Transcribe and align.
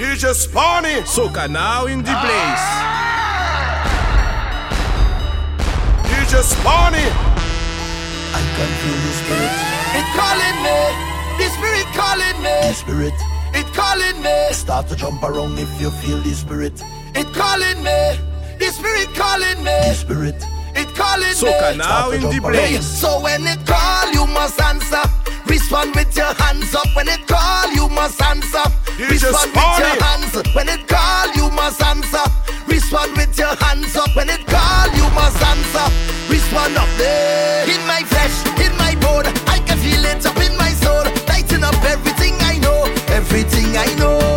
DJ 0.00 0.32
Spawny. 0.32 1.02
Soca 1.04 1.46
now 1.46 1.84
in 1.84 1.98
the 1.98 2.16
place. 2.24 2.66
DJ 6.08 6.40
Spawny. 6.40 7.04
I 8.32 8.40
can 8.56 8.70
feel 8.80 8.96
the 8.96 9.12
spirit. 9.20 9.52
It 10.00 10.06
calling 10.16 10.56
me. 10.64 10.80
The 11.36 11.50
spirit 11.52 11.86
calling 11.92 12.38
me. 12.40 12.56
The 12.64 12.72
spirit. 12.72 13.12
It 13.52 13.66
calling 13.74 14.22
me. 14.22 14.54
Start 14.54 14.88
to 14.88 14.96
jump 14.96 15.22
around 15.22 15.58
if 15.58 15.68
you 15.78 15.90
feel 15.90 16.18
the 16.22 16.32
spirit. 16.32 16.82
It 17.14 17.26
calling 17.34 17.84
me. 17.84 18.16
The 18.58 18.72
spirit 18.72 19.14
calling 19.14 19.58
me. 19.58 19.76
The 19.84 19.92
spirit. 19.92 20.46
It 20.74 20.88
calling 20.96 21.28
me. 21.28 21.34
Soca 21.34 21.72
me. 21.72 21.76
now 21.76 22.10
in 22.10 22.22
the 22.22 22.30
jump 22.30 22.44
around. 22.46 22.54
Hey, 22.54 22.68
place. 22.70 22.86
so 22.86 23.20
when 23.20 23.46
it 23.46 23.66
call, 23.66 24.10
you 24.12 24.26
must 24.28 24.58
answer. 24.62 25.02
Respond 25.50 25.96
with 25.96 26.16
your 26.16 26.32
hands 26.34 26.72
up. 26.76 26.86
When 26.94 27.08
it 27.08 27.26
call, 27.26 27.72
you 27.72 27.88
must 27.88 28.22
answer. 28.22 28.62
Respond 29.00 29.50
with 29.50 29.78
your 29.82 29.98
hands. 29.98 30.54
When 30.54 30.68
it 30.68 30.86
call, 30.86 31.26
you 31.34 31.50
must 31.50 31.82
answer. 31.82 32.22
Respond 32.68 33.16
with 33.16 33.36
your 33.36 33.56
hands 33.56 33.96
up. 33.96 34.14
When 34.14 34.30
it 34.30 34.46
call, 34.46 34.86
you 34.94 35.10
must 35.10 35.42
answer. 35.42 35.86
Respond 36.30 36.76
up 36.76 36.88
there. 36.96 37.64
In 37.66 37.84
my 37.88 38.02
flesh, 38.04 38.36
in 38.64 38.72
my 38.78 38.94
bone, 39.02 39.26
I 39.50 39.58
can 39.66 39.76
feel 39.78 40.04
it 40.04 40.24
up 40.24 40.36
in 40.36 40.56
my 40.56 40.70
soul. 40.70 41.02
Lighting 41.26 41.64
up 41.64 41.82
everything 41.82 42.36
I 42.42 42.58
know, 42.58 42.84
everything 43.08 43.76
I 43.76 43.92
know. 43.98 44.29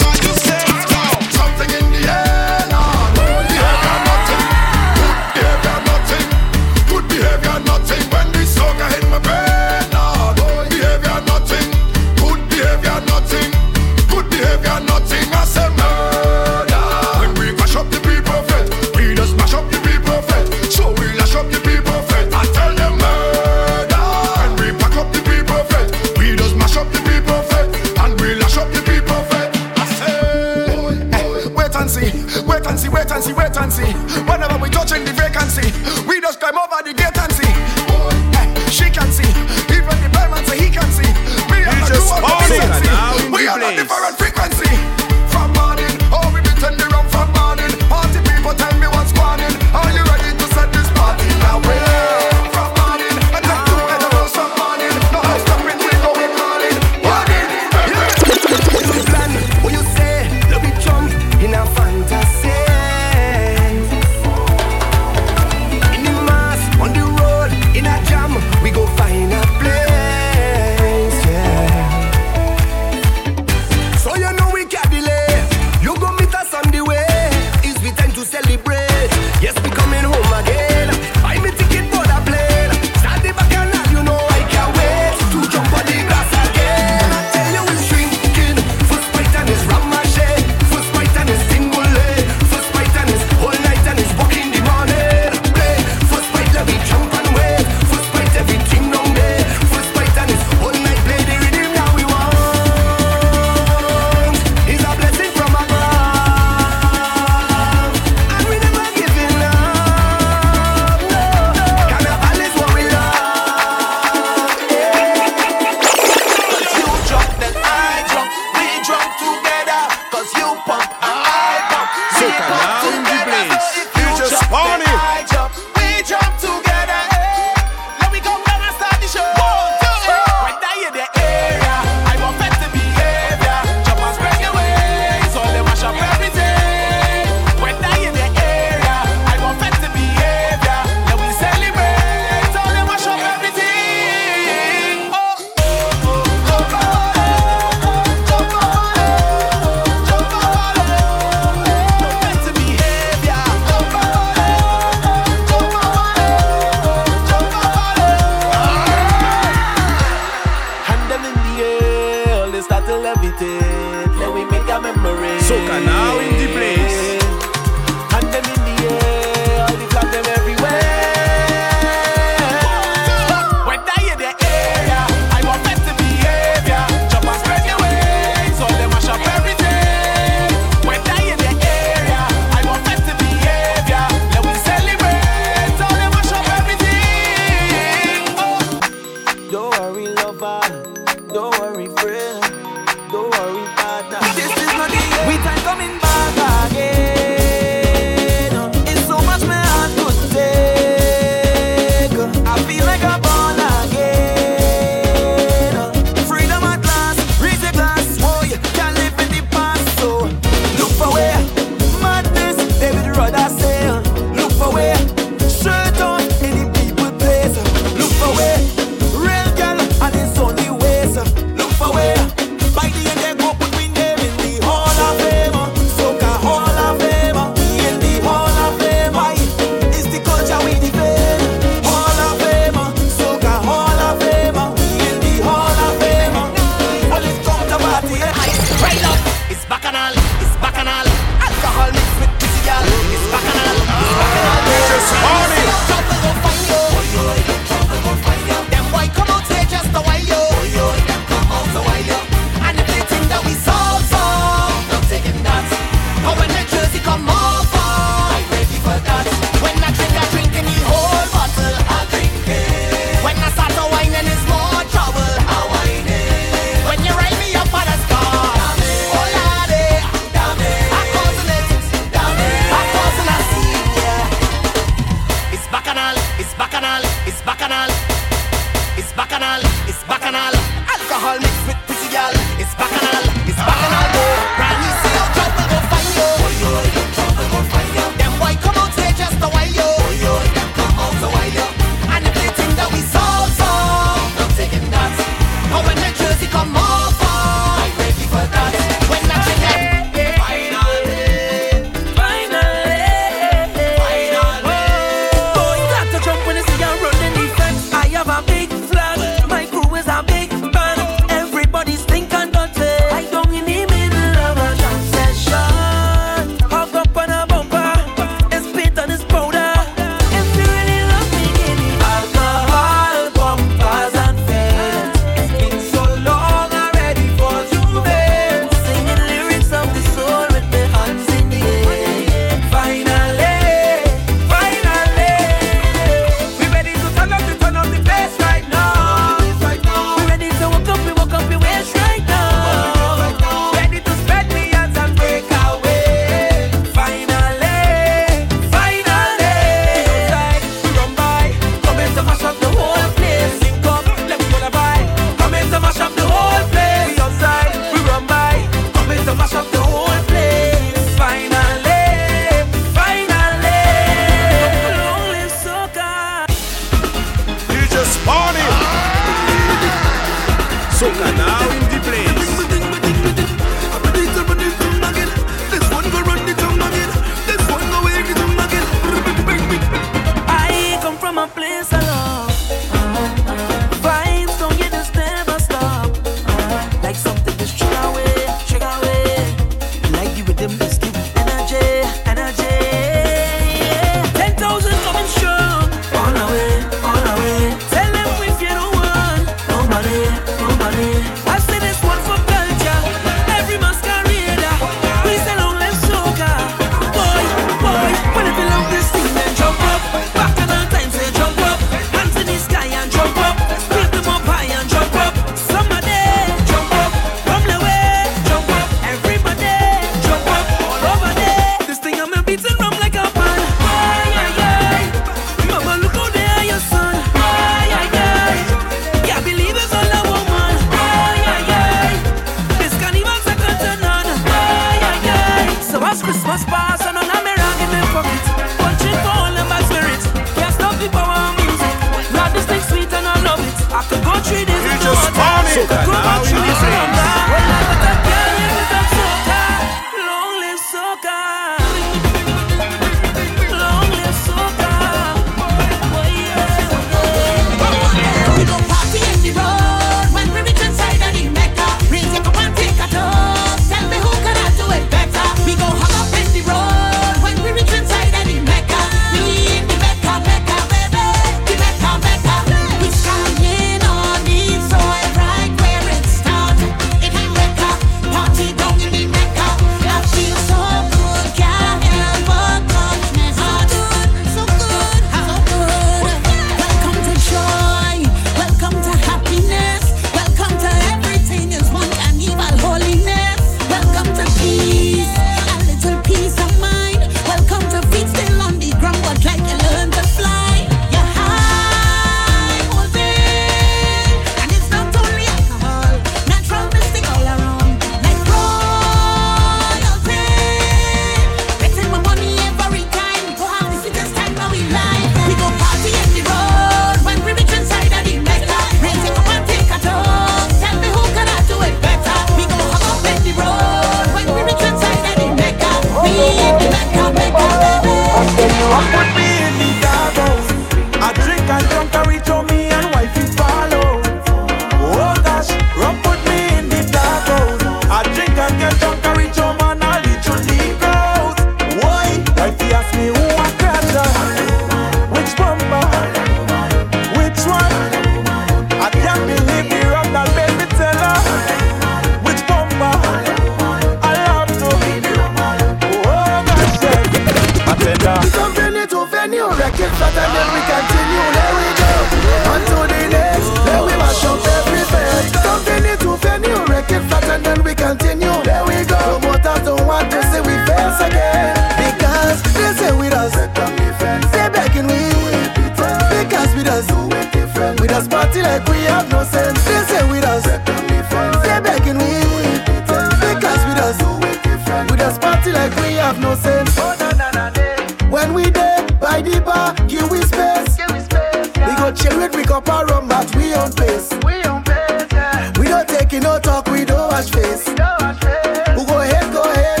innocent. 586.46 586.88
Oh, 586.98 587.16
na, 587.18 587.30
na, 587.32 587.50
na, 587.50 587.70
na. 587.70 588.30
When 588.30 588.54
we 588.54 588.70
dead 588.70 589.18
by 589.20 589.42
the 589.42 589.60
bar, 589.60 589.94
give 590.06 590.30
we 590.30 590.42
space. 590.42 590.96
Give 590.96 591.10
we, 591.12 591.20
space 591.20 591.70
yeah. 591.76 591.88
we 591.88 591.92
go 591.96 592.12
chill 592.12 592.36
with 592.38 592.54
we 592.54 592.62
cup 592.64 592.88
our 592.88 593.06
rum, 593.06 593.28
but 593.28 593.54
we 593.56 593.74
on 593.74 593.92
pace. 593.92 594.30
We 594.44 594.62
on 594.64 594.82
pace. 594.84 595.26
Yeah. 595.32 595.72
We 595.78 595.88
don't 595.88 596.08
take 596.08 596.32
it, 596.32 596.42
no 596.42 596.58
talk, 596.58 596.86
we 596.88 597.04
don't 597.04 597.28
wash 597.32 597.50
face. 597.50 597.88
We 597.88 597.94
don't 597.94 598.20
wash 598.20 598.40
face. 598.40 598.88
Who 598.96 599.06
go 599.06 599.20
ahead, 599.20 599.52
go 599.52 599.62
ahead. 599.62 600.00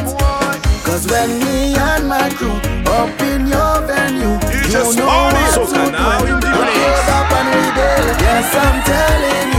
Cause 0.84 1.06
when 1.08 1.38
me 1.40 1.74
and 1.74 2.08
my 2.08 2.30
crew 2.30 2.56
up 2.86 3.20
in 3.20 3.46
your 3.46 3.80
venue, 3.86 4.38
you 4.52 4.60
you 4.70 4.96
know 4.96 5.06
what 5.06 5.54
to 5.54 5.66
do. 5.66 6.48
Yes, 8.26 8.54
I'm 8.54 8.82
telling 8.84 9.50
you. 9.52 9.55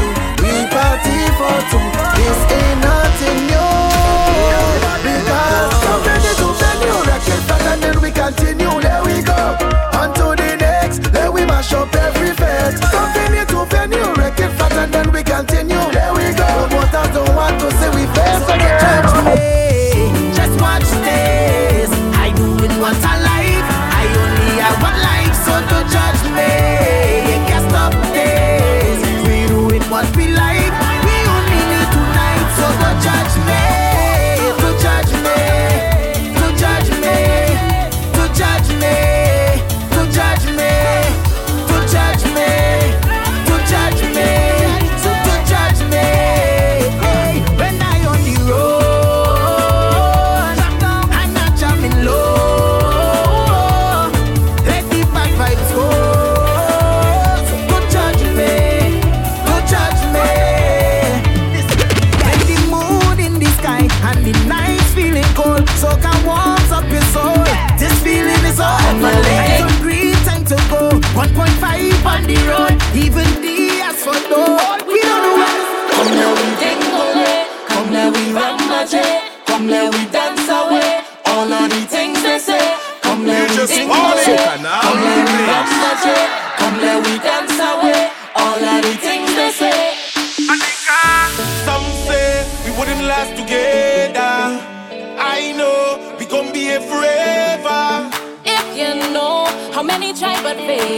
the 72.27 72.35
road. 72.49 72.76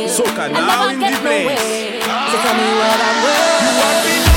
Soca 0.08 0.52
now 0.52 0.90
in 0.90 1.00
the 1.00 1.12
place. 1.22 2.04
So 2.32 2.38
tell 2.44 2.56
me 2.56 2.68
what 2.80 3.00
I'm 3.02 3.24
worth. 3.24 4.29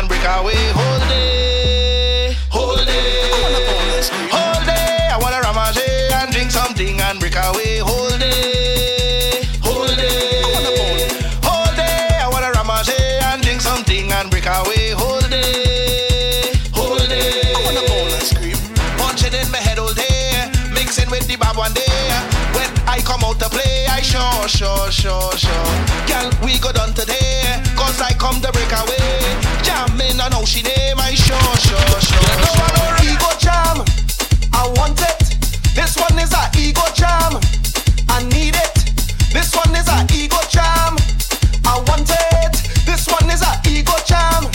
and 0.00 0.08
break 0.08 0.24
away. 0.24 0.56
Whole 0.72 0.98
day, 1.08 2.34
whole 2.48 2.76
day, 2.76 4.08
whole 4.32 4.64
day. 4.64 5.08
I 5.12 5.18
wanna 5.20 5.40
ramage 5.44 5.78
and 6.12 6.32
drink 6.32 6.50
something 6.50 6.98
and 7.00 7.20
break 7.20 7.36
away. 7.36 7.78
Whole 7.78 8.16
day, 8.16 9.44
whole 9.60 9.86
day, 9.86 11.08
whole 11.44 11.72
day. 11.76 12.16
I 12.24 12.28
wanna 12.32 12.50
ramage 12.52 12.88
and 13.28 13.42
drink 13.42 13.60
something 13.60 14.10
and 14.10 14.30
break 14.30 14.46
away. 14.46 14.90
Whole 14.96 15.20
day, 15.28 16.54
whole 16.72 16.96
day. 16.96 17.52
I 17.52 17.60
wanna 17.66 17.84
bowl 17.86 18.08
and 18.16 18.24
scream. 18.24 18.56
Punching 18.96 19.34
in 19.34 19.50
my 19.52 19.58
head 19.58 19.78
all 19.78 19.92
day, 19.92 20.50
mixing 20.72 21.10
with 21.10 21.26
the 21.28 21.36
bab 21.36 21.56
one 21.58 21.74
day. 21.74 22.08
When 22.56 22.70
I 22.88 23.02
come 23.04 23.22
out 23.24 23.38
to 23.40 23.50
play, 23.50 23.84
I 23.86 24.00
sure, 24.00 24.48
sure, 24.48 24.90
sure, 24.90 25.36
sure. 25.36 25.70
Girl, 26.08 26.30
we 26.42 26.58
go 26.58 26.72
down 26.72 26.94
today, 26.94 27.60
cause 27.76 28.00
I 28.00 28.14
come 28.14 28.40
to 28.40 28.50
break 28.52 28.72
away. 28.72 28.99
Now 30.40 30.46
she 30.46 30.62
name 30.62 30.96
my 30.96 31.12
show, 31.12 31.36
show, 31.60 31.76
show. 32.00 32.16
You 32.16 32.40
know 32.40 32.64
I 32.64 32.68
know 32.72 33.12
ego 33.12 33.28
jam. 33.36 33.76
I 34.56 34.72
want 34.80 34.96
it. 34.96 35.36
This 35.76 36.00
one 36.00 36.16
is 36.16 36.32
a 36.32 36.48
ego 36.56 36.80
jam. 36.96 37.36
I 38.08 38.24
need 38.32 38.56
it. 38.56 38.72
This 39.36 39.52
one 39.52 39.68
is 39.76 39.84
a 39.84 40.00
ego 40.16 40.40
jam. 40.48 40.96
I 41.68 41.76
want 41.84 42.08
it. 42.08 42.56
This 42.88 43.04
one 43.12 43.28
is 43.28 43.44
a 43.44 43.52
ego 43.68 43.92
jam. 44.08 44.48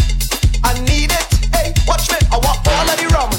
I 0.65 0.74
need 0.89 1.13
it. 1.13 1.30
Hey, 1.54 1.70
watch 1.86 2.10
me. 2.10 2.18
I 2.34 2.42
want 2.42 2.65
all 2.65 2.89
of 2.89 2.98
the 2.98 3.06
rum. 3.13 3.30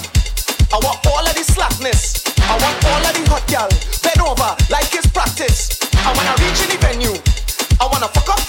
I 0.71 0.79
want 0.87 1.05
all 1.05 1.27
of 1.27 1.35
the 1.35 1.43
slackness. 1.43 2.23
I 2.47 2.55
want 2.63 2.79
all 2.87 3.03
of 3.03 3.11
the 3.11 3.27
hot 3.27 3.43
gal. 3.51 3.67
Bend 4.07 4.23
over 4.23 4.55
like 4.71 4.95
it's 4.95 5.11
practice. 5.11 5.83
I 5.99 6.15
wanna 6.15 6.31
reach 6.39 6.63
in 6.63 6.71
the 6.71 6.79
venue. 6.79 7.19
I 7.83 7.91
wanna 7.91 8.07
fuck 8.07 8.39
up. 8.39 8.46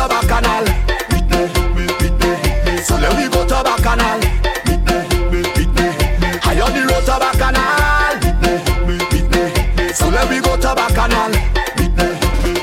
To 0.00 0.08
bacchanal. 0.08 0.64
Meet 1.12 1.26
me, 1.30 1.40
meet 1.76 1.94
me, 2.00 2.20
meet 2.20 2.64
me. 2.64 2.76
So 2.82 2.96
let 2.96 3.16
me 3.18 3.28
go 3.28 3.46
to 3.46 3.62
bacchanal. 3.62 4.18
Meet 4.66 4.82
me, 4.88 4.96
meet 5.30 5.50
me, 5.56 5.88
meet 5.98 6.10
me. 6.20 6.28
I 6.42 6.60
on 6.64 6.72
the 6.72 6.82
road 6.88 7.04
to 7.08 7.16
bacchanal. 7.24 8.14
Meet 8.24 8.38
me, 8.40 8.52
meet 8.86 9.04
me, 9.12 9.42
meet 9.52 9.76
me. 9.76 9.92
So 9.92 10.08
let 10.08 10.30
me 10.30 10.40
go 10.40 10.56
to 10.56 10.74
bacchanal. 10.74 11.30
Meet 11.76 11.92
me, 11.98 12.08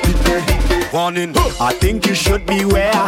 meet 0.04 0.19
me. 0.26 0.36
Warning. 0.91 1.34
I 1.60 1.73
think 1.73 2.08
you 2.08 2.15
should 2.15 2.45
beware 2.45 3.08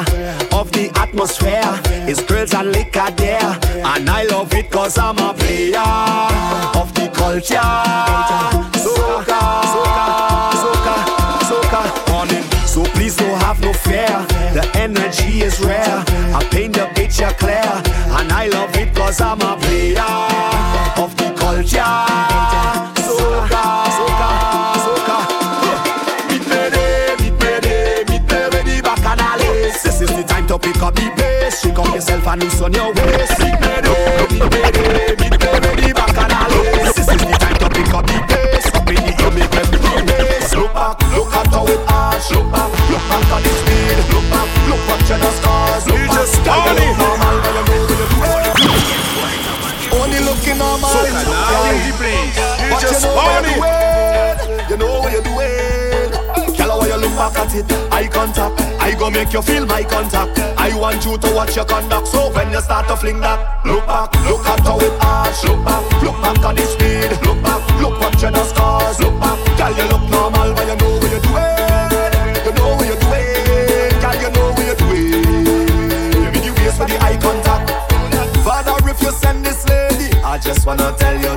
of 0.52 0.72
the 0.74 0.92
atmosphere. 0.96 1.72
It's 2.08 2.24
girls 2.24 2.54
and 2.54 2.72
liquor 2.72 3.10
there. 3.18 3.60
And 3.84 4.10
I 4.10 4.24
love 4.24 4.54
it 4.54 4.70
cause 4.70 4.98
I'm 4.98 5.18
a 5.18 5.34
player 5.34 5.80
of 6.80 6.94
the 6.94 7.10
culture. 7.14 8.59
On 32.70 32.74
your 32.74 32.94
waist. 32.94 33.40
Meet 33.40 33.60
me 33.60 33.68
there, 33.82 34.28
meet 34.30 34.46
me 34.46 34.62
there, 34.70 35.18
meet 35.18 35.32
me 35.32 35.48
where 35.50 35.60
the 35.60 35.94
bacchanal. 35.94 36.54
This 36.78 36.98
is 37.00 37.06
the 37.08 37.16
time 37.42 37.58
to 37.58 37.68
pick 37.70 37.94
up 37.94 38.06
the 38.06 38.18
pace. 38.30 38.68
Up 38.74 38.88
in 38.90 38.96
the 38.96 39.14
air, 39.18 39.32
make 39.34 39.54
everything 39.56 40.06
race. 40.06 40.54
Look 40.56 40.74
back, 40.74 40.98
look 41.14 41.34
at 41.34 41.48
how 41.50 41.66
it 41.66 41.82
arch. 41.90 42.30
Look 42.32 42.48
back, 42.54 42.70
look 42.90 43.04
back 43.10 43.32
at 43.34 43.42
the 43.44 43.52
speed. 43.60 43.98
Look 44.14 44.26
back, 44.30 44.50
look 44.70 44.82
what 44.86 45.02
you 45.10 45.18
the 45.18 45.32
scars. 45.40 45.84
Look 45.88 45.98
back, 45.98 46.14
just 46.14 46.36
girl, 46.46 46.62
party. 46.62 46.86
look 46.86 46.98
normal, 47.02 47.36
but 47.42 47.54
you 47.58 47.66
know 47.66 48.22
what. 48.22 48.44
Only 49.90 50.20
looking 50.22 50.58
normal. 50.62 50.90
Soca 50.94 51.22
now 51.26 51.74
in 51.74 51.82
the 51.90 51.94
place. 51.98 52.38
You 52.38 52.70
But 52.70 52.82
just 52.82 53.02
you 53.06 53.12
party. 53.18 53.54
you're. 53.58 54.70
You 54.70 54.78
know 54.78 55.00
what 55.02 55.12
you're 55.12 55.26
doing. 55.26 56.54
Tell 56.54 56.70
her 56.70 56.78
why 56.78 56.88
you 56.88 56.98
look 57.02 57.16
back 57.18 57.40
at 57.42 57.56
it. 57.56 57.66
Eye 57.92 58.08
contact. 58.08 58.62
I 58.80 58.94
go 58.94 59.10
make 59.10 59.34
you 59.34 59.42
feel 59.42 59.66
my 59.66 59.84
contact. 59.84 60.39
Want 60.80 61.04
you 61.06 61.18
to 61.18 61.36
watch 61.36 61.56
your 61.58 61.66
conduct. 61.66 62.08
So 62.08 62.32
when 62.32 62.52
you 62.52 62.62
start 62.62 62.88
to 62.88 62.96
fling 62.96 63.20
that, 63.20 63.66
look 63.66 63.86
back, 63.86 64.14
look 64.24 64.48
at 64.48 64.62
how 64.62 64.80
it 64.80 64.94
arch. 65.04 65.44
Look 65.44 65.66
back, 65.66 65.84
look 66.02 66.16
back 66.24 66.40
at 66.40 66.56
the 66.56 66.64
speed. 66.64 67.12
Look 67.28 67.44
back, 67.44 67.62
look 67.82 68.00
what 68.00 68.16
you 68.22 68.32
the 68.32 68.44
scars. 68.46 68.98
Look 69.00 69.20
back, 69.20 69.38
girl 69.60 69.76
you 69.76 69.84
look 69.92 70.10
normal, 70.10 70.54
but 70.56 70.66
you 70.66 70.76
know 70.80 70.96
what 70.96 71.12
you're 71.12 71.20
doing. 71.20 71.92
You 72.48 72.52
know 72.56 72.80
what 72.80 72.88
you're 72.88 72.96
doing. 72.96 73.92
Girl 74.00 74.16
you 74.24 74.32
know 74.32 74.56
what 74.56 74.66
you're 74.66 74.80
doing. 74.80 75.20
For 76.80 76.86
the 76.88 76.96
eye 77.04 77.20
contact. 77.20 77.76
Father, 78.40 78.80
if 78.90 79.02
you 79.02 79.12
send 79.12 79.46
this 79.46 79.68
lady, 79.68 80.16
I 80.24 80.38
just 80.38 80.66
wanna 80.66 80.96
tell 80.98 81.20
you, 81.20 81.36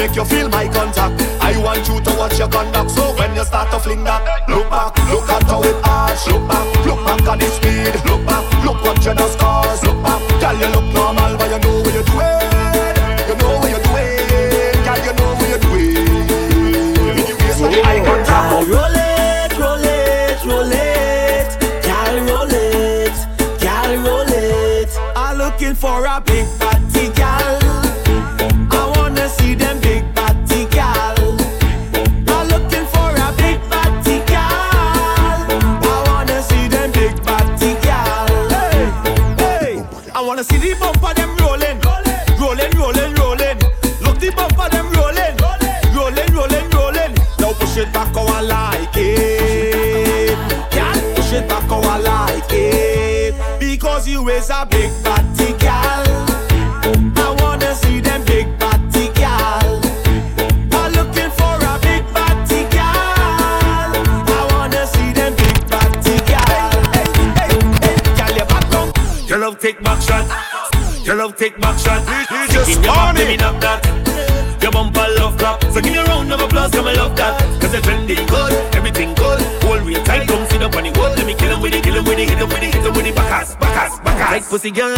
make 0.00 0.16
you 0.16 0.24
feel 0.24 0.48
my 0.48 0.66
contact. 0.68 1.20
I 1.40 1.52
want 1.60 1.86
you 1.86 2.00
to 2.00 2.10
watch 2.16 2.38
your 2.38 2.48
conduct. 2.48 2.90
So 2.90 3.12
when 3.18 3.34
you 3.36 3.44
start 3.44 3.70
to 3.72 3.78
fling 3.78 4.04
that, 4.04 4.48
look 4.48 4.68
back, 4.70 4.96
look 5.12 5.28
at 5.28 5.42
how 5.44 5.62
it 5.62 5.76
arch. 5.84 6.26
Look 6.26 6.48
back, 6.48 6.66
look 6.86 7.00
back 7.04 7.20
at 7.28 7.38
the 7.40 7.48
speed. 7.56 7.94
Look 8.08 8.24
back, 8.24 8.44
look 8.64 8.80
what 8.82 9.04
you 9.04 9.14
the 9.14 9.28
scars. 9.28 9.82
Look 9.84 10.02
back, 10.02 10.20
girl 10.40 10.56
you 10.56 10.68
look 10.72 10.88
normal, 10.94 11.09
take 71.40 71.58
back 71.58 71.78
shot. 71.78 72.04
Ah, 72.04 72.20
you 72.28 72.36
ah, 72.36 72.46
just 72.52 72.68
In 72.68 72.84
your 72.84 72.92
back, 72.92 73.16
party. 73.16 73.24
me 73.24 73.36
knock 73.40 73.56
that. 73.64 73.80
Your 74.60 74.72
bumper 74.72 75.08
love 75.16 75.38
clap. 75.40 75.64
So 75.72 75.80
give 75.80 75.96
me 75.96 75.96
a 75.96 76.04
round 76.04 76.30
of 76.30 76.40
applause, 76.40 76.70
come 76.70 76.86
and 76.86 76.98
love 77.00 77.16
that. 77.16 77.40
Cause 77.56 77.72
the 77.72 77.80
trending 77.80 78.26
good, 78.28 78.52
everything 78.76 79.16
good. 79.16 79.40
Hold 79.64 79.80
real 79.88 80.04
tight, 80.04 80.28
come 80.28 80.44
sit 80.52 80.60
up 80.60 80.76
on 80.76 80.84
the 80.84 80.92
wood. 81.00 81.16
Let 81.16 81.24
me 81.24 81.32
kill 81.32 81.56
him 81.56 81.62
with 81.64 81.72
it, 81.72 81.82
kill 81.82 81.96
him 81.96 82.04
with 82.04 82.20
it, 82.20 82.28
hit 82.28 82.36
him 82.36 82.48
with 82.52 82.60
it, 82.60 82.74
hit 82.74 82.84
him 82.84 82.92
with 82.92 83.06
it. 83.08 83.16
Backass, 83.16 83.56
backass, 83.56 83.98
backass. 84.04 84.28
Tight 84.28 84.44
pussy 84.52 84.70
girl, 84.70 84.92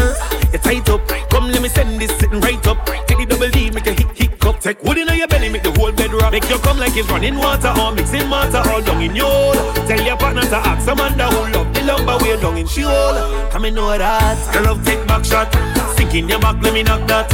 you 0.50 0.59
tight 0.59 0.88
up. 0.90 1.07
Come 1.31 1.46
let 1.46 1.62
me 1.62 1.68
send 1.68 2.00
this 2.02 2.11
sitting 2.18 2.40
right 2.40 2.66
up. 2.66 2.78
Take 3.07 3.22
the 3.22 3.26
double 3.31 3.50
D, 3.55 3.70
make 3.70 3.87
a 3.87 3.92
hit, 3.94 4.11
hit 4.18 4.40
cup. 4.40 4.59
Take 4.59 4.83
wood 4.83 4.98
in 4.98 5.07
your 5.14 5.28
belly, 5.28 5.48
make 5.48 5.62
the 5.62 5.70
whole 5.78 5.92
bed 5.92 6.11
rock. 6.11 6.33
Make 6.33 6.50
you 6.50 6.59
come 6.59 6.78
like 6.83 6.96
it's 6.96 7.09
running 7.09 7.38
water 7.38 7.70
or 7.78 7.94
mixing 7.94 8.28
water 8.28 8.66
all 8.66 8.83
down 8.83 9.00
in 9.00 9.14
your. 9.14 9.55
Tell 9.87 10.02
your 10.02 10.16
partner 10.16 10.42
to 10.42 10.57
ask 10.59 10.83
some 10.83 10.98
under 10.98 11.31
way 12.33 12.40
down 12.40 12.57
in 12.57 12.66
she 12.66 12.83
hole. 12.83 13.51
Come 13.51 13.64
and 13.64 13.75
know 13.77 13.97
that. 13.97 14.55
Your 14.55 14.62
love 14.64 14.85
take 14.85 15.07
back 15.07 15.25
shot. 15.25 15.53
Sink 15.97 16.14
in 16.14 16.29
your 16.29 16.38
back, 16.38 16.61
let 16.62 16.73
me 16.73 16.83
knock 16.83 17.07
that. 17.09 17.31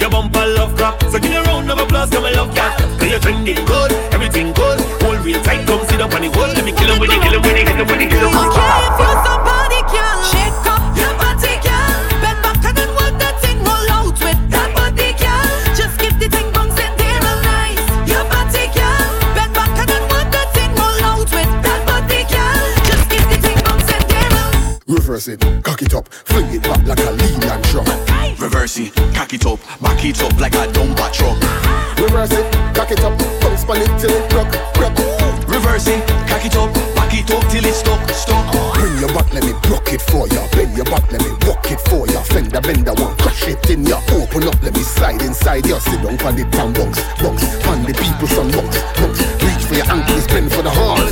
Your 0.00 0.10
bumper 0.10 0.46
love 0.46 0.74
crap. 0.76 1.02
So 1.04 1.18
give 1.18 1.30
me 1.30 1.36
a 1.36 1.42
round 1.42 1.70
of 1.70 1.78
applause, 1.78 2.10
come 2.10 2.24
and 2.24 2.36
love 2.36 2.54
that. 2.54 2.78
Cause 2.98 3.10
you're 3.10 3.20
trending 3.20 3.64
good, 3.64 3.92
everything 4.12 4.52
good. 4.52 4.80
Hold 5.02 5.24
real 5.24 5.42
tight, 5.42 5.66
come 5.66 5.84
sit 5.86 6.00
up 6.00 6.14
on 6.14 6.22
the 6.22 6.28
wall. 6.30 6.48
Let 6.48 6.64
me 6.64 6.72
kill 6.72 6.92
him 6.92 7.00
with 7.00 7.10
it, 7.10 7.20
kill 7.22 7.34
him 7.34 7.42
with 7.42 7.56
it, 7.56 7.68
hit 7.68 7.76
him 7.76 7.86
with 7.86 8.00
it, 8.00 8.10
kill 8.10 8.28
him 8.28 8.34
with 8.34 8.46
it. 8.46 8.64
If 8.84 8.98
you're 9.00 9.24
somebody, 9.24 9.53
it 30.04 30.22
up 30.22 30.38
like 30.38 30.54
a 30.54 30.66
dumper 30.72 31.10
truck. 31.12 31.38
Reverse 31.98 32.32
it, 32.32 32.44
cock 32.74 32.90
it 32.90 33.00
up, 33.00 33.16
bounce 33.40 33.64
on 33.64 33.80
it 33.80 33.88
till 33.98 34.10
it 34.10 34.32
rock, 34.32 34.52
rock. 34.76 34.92
Reverse 35.48 35.88
it, 35.88 36.06
cock 36.28 36.44
it 36.44 36.56
up, 36.56 36.72
back 36.94 37.14
it 37.14 37.30
up 37.30 37.42
till 37.50 37.64
it's 37.64 37.78
stuck, 37.78 38.02
stuck. 38.10 38.44
Bring 38.74 38.98
your 38.98 39.08
back, 39.14 39.32
let 39.32 39.44
me 39.44 39.52
block 39.62 39.92
it 39.92 40.02
for 40.02 40.28
ya. 40.28 40.46
Bend 40.52 40.76
your 40.76 40.84
back, 40.86 41.10
let 41.10 41.22
me 41.22 41.30
walk 41.46 41.70
it 41.70 41.80
for 41.88 42.06
ya. 42.08 42.20
Fender, 42.22 42.60
bender, 42.60 42.92
one 42.94 43.16
crush 43.16 43.48
it 43.48 43.70
in 43.70 43.84
ya. 43.86 44.00
Open 44.12 44.44
up, 44.44 44.60
let 44.62 44.74
me 44.74 44.82
slide 44.82 45.22
inside 45.22 45.66
ya. 45.66 45.78
Sit 45.78 46.02
down 46.02 46.20
on 46.20 46.36
the 46.36 46.44
pan 46.52 46.72
box, 46.72 47.00
box. 47.22 47.42
Pan 47.64 47.84
the 47.84 47.94
people 47.94 48.28
some 48.28 48.50
box, 48.50 48.76
box. 49.00 49.20
Reach 49.40 49.64
for 49.64 49.74
your 49.74 49.88
ankles, 49.88 50.26
bend 50.26 50.52
for 50.52 50.62
the 50.62 50.70
heart. 50.70 51.03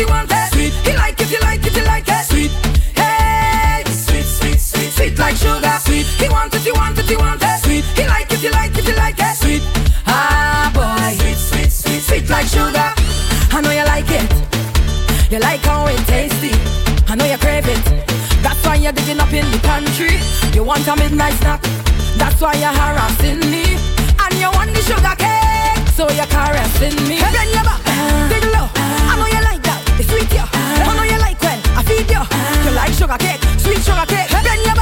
he 0.00 0.06
want 0.06 0.32
it. 0.32 0.48
Sweet. 0.52 0.72
He 0.86 0.92
like 0.96 1.20
if 1.20 1.30
you 1.30 1.40
like 1.40 1.64
if 1.66 1.76
you 1.76 1.84
like 1.84 2.08
it. 2.08 2.24
Sweet. 2.24 2.52
Hey. 2.96 3.84
Sweet, 3.84 4.24
sweet, 4.24 4.60
sweet. 4.60 4.90
Sweet 4.96 5.18
like 5.18 5.36
sugar. 5.36 5.76
Sweet. 5.84 6.06
He 6.20 6.28
want 6.28 6.54
it, 6.54 6.62
he 6.62 6.72
want 6.72 6.98
it, 6.98 7.04
he 7.04 7.16
want 7.16 7.42
it. 7.42 7.58
Sweet. 7.64 7.84
He 7.98 8.04
like 8.08 8.32
if 8.32 8.42
you 8.42 8.50
like 8.50 8.76
if 8.76 8.86
you 8.88 8.96
like 8.96 9.20
it. 9.20 9.36
Sweet. 9.36 9.62
Ah, 10.06 10.72
boy. 10.72 11.12
Sweet, 11.20 11.38
sweet, 11.38 11.72
sweet. 11.72 12.02
Sweet 12.08 12.26
like 12.30 12.46
sugar. 12.46 12.90
I 13.52 13.60
know 13.60 13.72
you 13.72 13.84
like 13.84 14.10
it. 14.10 14.28
You 15.30 15.38
like 15.38 15.60
how 15.60 15.86
it 15.86 16.00
tasty. 16.08 16.52
I 17.06 17.14
know 17.14 17.26
you 17.26 17.38
crave 17.38 17.68
it. 17.68 17.84
That's 18.42 18.64
why 18.64 18.76
you're 18.76 18.92
digging 18.92 19.20
up 19.20 19.32
in 19.32 19.44
the 19.52 19.60
country. 19.60 20.16
You 20.54 20.64
want 20.64 20.88
a 20.88 20.96
midnight 20.96 21.34
snack. 21.44 21.62
That's 22.16 22.40
why 22.40 22.54
you're 22.54 22.72
harassing 22.72 23.40
me. 23.52 23.76
And 24.16 24.34
you 24.40 24.48
want 24.56 24.72
the 24.72 24.80
sugar 24.80 25.16
cake. 25.20 25.88
So 25.92 26.08
you're 26.08 26.30
caressing 26.32 26.96
me. 27.06 27.20
Bend 27.20 27.52
your 27.52 27.64
back. 27.64 27.80
Uh, 27.84 28.49
sweet, 30.10 30.32
yeah. 30.34 30.48
I 30.52 30.94
know 30.96 31.06
you 31.06 31.18
like 31.18 31.40
when 31.42 31.58
I 31.78 31.82
feed 31.82 32.10
you. 32.10 32.22
You 32.64 32.70
like 32.74 32.92
sugar 32.92 33.18
cake, 33.18 33.40
sweet 33.58 33.80
sugar 33.82 34.06
cake. 34.06 34.30
Bend 34.30 34.62
your 34.66 34.79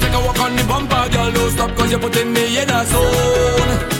take 0.00 0.12
a 0.12 0.20
walk 0.20 0.40
on 0.40 0.56
the 0.56 0.64
bumper, 0.64 1.08
girl. 1.12 1.32
Don't 1.32 1.50
stop 1.50 1.70
cause 1.76 1.90
you're 1.90 2.00
putting 2.00 2.32
me 2.32 2.58
in 2.60 2.70
a 2.70 2.84
zone. 2.84 3.97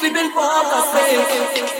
sleeping 0.00 0.30
for 0.32 0.40
us. 0.40 1.79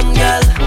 come, 0.00 0.14
girl. 0.14 0.63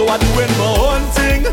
So 0.00 0.08
I 0.08 0.16
doing 0.16 0.54
my 0.56 0.70
own 0.88 1.04
thing. 1.12 1.44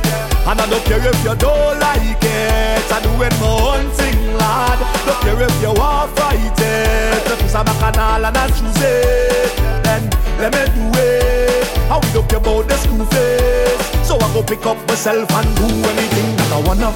And 0.48 0.56
I 0.56 0.66
don't 0.72 0.84
care 0.88 1.04
if 1.04 1.20
you 1.28 1.36
don't 1.36 1.76
like 1.84 2.24
it. 2.24 2.88
I 2.96 3.00
doing 3.04 3.36
my 3.44 3.52
own 3.60 3.86
thing, 4.00 4.16
lad. 4.40 4.80
Don't 5.04 5.20
care 5.20 5.42
if 5.44 5.56
you 5.60 5.74
want 5.76 6.16
fight 6.16 6.56
it. 6.56 7.28
a 7.28 7.62
bacchanal 7.68 8.24
and 8.24 8.38
I 8.38 8.48
choose 8.56 8.80
it, 8.80 9.52
then 9.84 10.02
let 10.40 10.56
me 10.56 10.64
do 10.72 10.86
it. 10.96 11.68
I 11.92 12.00
will 12.00 12.12
look 12.16 12.32
about 12.32 12.64
the 12.72 12.78
school 12.80 13.04
face. 13.12 13.84
So 14.08 14.16
I 14.16 14.28
go 14.32 14.42
pick 14.44 14.66
up 14.66 14.80
myself 14.88 15.28
and 15.28 15.48
do 15.60 15.68
anything 15.92 16.30
that 16.40 16.52
I 16.56 16.60
wanna. 16.64 16.90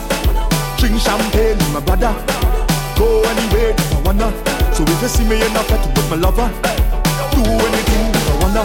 Drink 0.79 1.03
champagne 1.03 1.59
with 1.59 1.73
my 1.75 1.83
brother. 1.83 2.15
Go 2.95 3.07
anywhere 3.27 3.75
that 3.75 3.91
I 3.91 3.99
wanna. 4.07 4.29
So 4.71 4.87
if 4.87 5.01
you 5.03 5.09
see 5.11 5.27
me 5.27 5.35
in 5.35 5.51
a 5.51 5.63
fete 5.67 5.83
with 5.95 6.07
my 6.11 6.15
lover, 6.15 6.47
do 7.35 7.43
anything 7.43 8.05
that 8.15 8.27
I 8.31 8.35
wanna. 8.39 8.63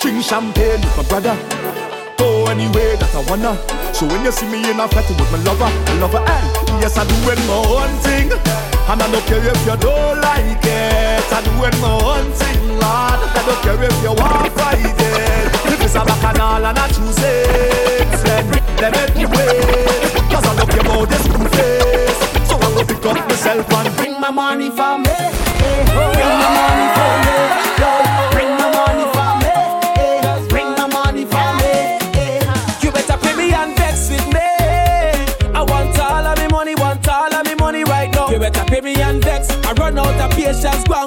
Drink 0.00 0.24
champagne 0.24 0.80
with 0.82 0.96
my 0.98 1.04
brother. 1.06 1.61
Anywhere 2.52 3.00
that 3.00 3.08
I 3.16 3.24
wanna. 3.32 3.56
So 3.96 4.04
when 4.04 4.28
you 4.28 4.30
see 4.30 4.44
me 4.44 4.60
in 4.68 4.76
a 4.76 4.84
fete 4.84 5.08
with 5.16 5.30
my 5.32 5.40
lover, 5.40 5.72
my 5.72 5.94
lover, 6.04 6.20
and 6.20 6.84
yes 6.84 7.00
I 7.00 7.08
do 7.08 7.16
it 7.32 7.40
my 7.48 7.56
own 7.64 7.88
thing. 8.04 8.28
And 8.92 9.00
I 9.00 9.08
don't 9.08 9.24
care 9.24 9.40
if 9.40 9.56
you 9.64 9.76
don't 9.80 10.20
like 10.20 10.60
it. 10.60 11.24
I 11.32 11.40
do 11.40 11.52
it 11.64 11.72
my 11.80 11.88
own 11.96 12.28
thing, 12.36 12.76
Lord. 12.76 13.20
I 13.24 13.40
don't 13.48 13.56
care 13.64 13.80
if 13.80 13.96
you 14.04 14.12
want 14.12 14.52
it. 14.52 15.48
If 15.64 15.80
it's 15.80 15.96
a 15.96 16.04
bacchanal 16.04 16.60
and 16.68 16.76
I 16.76 16.92
choose 16.92 17.24
it, 17.24 18.12
then 18.20 18.92
let 18.92 19.16
me 19.16 19.24
do 19.24 19.32
it. 19.32 20.12
Cause 20.28 20.44
I 20.44 20.52
love 20.52 20.68
you 20.76 20.84
about 20.84 21.08
this 21.08 21.24
blue 21.32 21.48
face. 21.56 22.20
So 22.44 22.60
I 22.60 22.68
go 22.76 22.84
pick 22.84 23.00
up 23.00 23.16
myself 23.32 23.64
and 23.72 23.96
Bring 23.96 24.20
my 24.20 24.28
money 24.30 24.68
for 24.68 25.00
me. 25.00 25.08
Bring 25.08 26.36
my 26.36 26.52
money 26.52 26.86
for 27.00 27.16
me. 27.24 27.32
Bring 27.80 28.11
out 40.64 40.74
of 40.76 41.01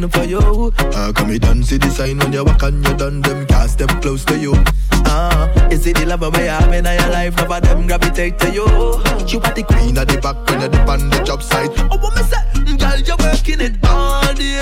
destined 0.00 0.12
for 0.12 0.28
you. 0.28 0.72
Ah, 0.94 1.12
come 1.14 1.28
me 1.28 1.38
done 1.38 1.62
see 1.62 1.78
the 1.78 1.90
sign 1.90 2.18
when 2.18 2.32
you 2.32 2.44
walk 2.44 2.62
and 2.62 2.86
you 2.86 2.94
done 2.96 3.20
them 3.22 3.46
cast 3.46 3.78
them 3.78 3.88
close 4.00 4.24
to 4.26 4.38
you. 4.38 4.54
Ah, 5.06 5.48
is 5.70 5.86
it 5.86 5.96
the 5.96 6.06
love 6.06 6.22
of 6.22 6.32
me 6.34 6.46
having 6.46 6.84
in 6.86 7.00
your 7.00 7.10
life? 7.10 7.36
Love 7.38 7.50
of 7.50 7.62
them 7.62 7.86
gravitate 7.86 8.38
to 8.38 8.50
you. 8.50 8.66
You 9.26 9.40
are 9.40 9.54
the 9.54 9.64
Queen 9.66 9.98
of 9.98 10.06
the 10.08 10.18
back 10.20 10.36
when 10.48 10.60
you 10.60 10.68
dip 10.68 10.88
on 10.88 11.10
the 11.10 11.22
job 11.24 11.42
site. 11.42 11.70
Oh, 11.90 11.98
what 11.98 12.14
me 12.16 12.22
say? 12.22 12.76
Girl, 12.76 12.98
you're 13.00 13.16
working 13.18 13.60
it 13.60 13.76
all 13.84 14.34
day, 14.34 14.60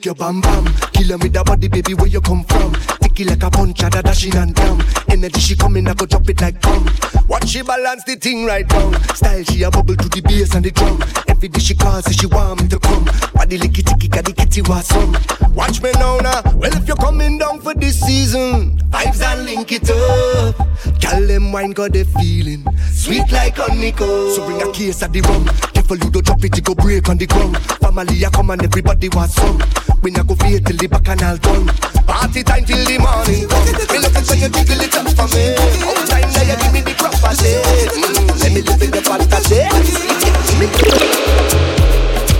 Shake 0.00 0.06
your 0.06 0.14
bam 0.14 0.40
bam, 0.40 0.64
kill 0.94 1.12
'em 1.12 1.20
with 1.20 1.34
that 1.34 1.44
body, 1.44 1.68
baby. 1.68 1.92
Where 1.92 2.06
you 2.06 2.22
come 2.22 2.42
from? 2.44 2.99
Like 3.20 3.42
a 3.42 3.50
punch, 3.50 3.78
da 3.78 4.00
dashing 4.00 4.34
and 4.36 4.54
down. 4.54 4.82
Energy 5.10 5.40
she 5.40 5.54
coming, 5.54 5.86
I 5.86 5.92
go 5.92 6.06
drop 6.06 6.28
it 6.30 6.40
like 6.40 6.58
bomb. 6.62 6.88
Watch 7.28 7.48
she 7.48 7.60
balance 7.60 8.02
the 8.04 8.16
thing 8.16 8.46
right 8.46 8.66
down. 8.66 8.94
Style 9.14 9.44
she 9.44 9.62
a 9.62 9.70
bubble 9.70 9.94
to 9.94 10.08
the 10.08 10.22
bass 10.22 10.54
and 10.54 10.64
the 10.64 10.70
drum. 10.70 10.98
Every 11.28 11.48
day 11.48 11.60
she 11.60 11.74
calls, 11.74 12.06
say 12.06 12.12
she 12.12 12.26
want 12.26 12.62
me 12.62 12.68
to 12.68 12.78
come. 12.78 13.04
Body 13.34 13.58
licky 13.58 13.84
ticky, 13.84 14.08
got 14.08 14.24
the 14.24 14.32
kitty 14.32 14.62
was 14.62 14.86
some. 14.86 15.12
Watch 15.54 15.82
me 15.82 15.92
now 15.92 16.16
now. 16.18 16.40
Well 16.56 16.74
if 16.74 16.88
you're 16.88 16.96
coming 16.96 17.36
down 17.36 17.60
for 17.60 17.74
this 17.74 18.00
season, 18.00 18.78
vibes 18.88 19.22
and 19.22 19.44
link 19.44 19.70
it 19.70 19.90
up. 19.90 20.56
Call 21.02 21.26
them 21.26 21.52
wine 21.52 21.72
got 21.72 21.92
the 21.92 22.04
feeling 22.04 22.64
sweet 22.90 23.30
like 23.32 23.56
honeycomb. 23.56 24.30
So 24.32 24.46
bring 24.46 24.62
a 24.62 24.72
case 24.72 25.02
of 25.02 25.12
the 25.12 25.20
rum. 25.22 25.44
Careful 25.74 25.98
you 25.98 26.10
don't 26.10 26.24
drop 26.24 26.44
it, 26.44 26.56
you 26.56 26.62
go 26.62 26.74
break 26.74 27.08
on 27.08 27.18
the 27.18 27.26
ground. 27.26 27.56
Family 27.80 28.24
a 28.24 28.30
come 28.30 28.50
and 28.50 28.62
everybody 28.62 29.08
was 29.10 29.34
some. 29.34 29.60
We 30.02 30.10
not 30.10 30.26
go 30.26 30.34
feel 30.36 30.60
till 30.60 30.76
the 30.76 30.86
back 30.86 31.08
and 31.08 31.22
all 31.22 31.36
done. 31.36 31.66
Party 32.06 32.42
time 32.42 32.64
till 32.64 32.84
the 32.84 32.98
morning 32.98 33.09
come. 33.10 33.26
Me 33.26 33.98
looking 33.98 34.24
for 34.24 34.36
you 34.36 34.48
jiggle 34.48 34.80
it 34.80 34.94
up 34.94 35.08
for 35.16 35.28
me. 35.34 35.54
All 35.86 36.02
time 36.06 36.30
there 36.32 36.46
you 36.46 36.56
give 36.56 36.72
me 36.72 36.80
the 36.80 36.94
proper 36.94 37.34
shit. 37.34 37.90
Mm, 37.90 38.40
let 38.40 38.52
me 38.52 38.60
live 38.62 38.82
in 38.82 38.90
the 38.90 39.02
fantasy. 39.02 39.60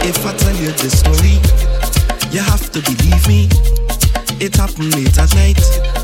If 0.02 0.26
I 0.26 0.32
tell 0.36 0.56
you 0.56 0.72
the 0.72 0.90
story, 0.90 1.36
you 2.30 2.40
have 2.40 2.70
to 2.72 2.80
believe 2.82 3.26
me. 3.28 3.48
It 4.40 4.56
happened 4.56 4.94
late 4.94 5.18
at 5.18 5.34
night. 5.34 5.60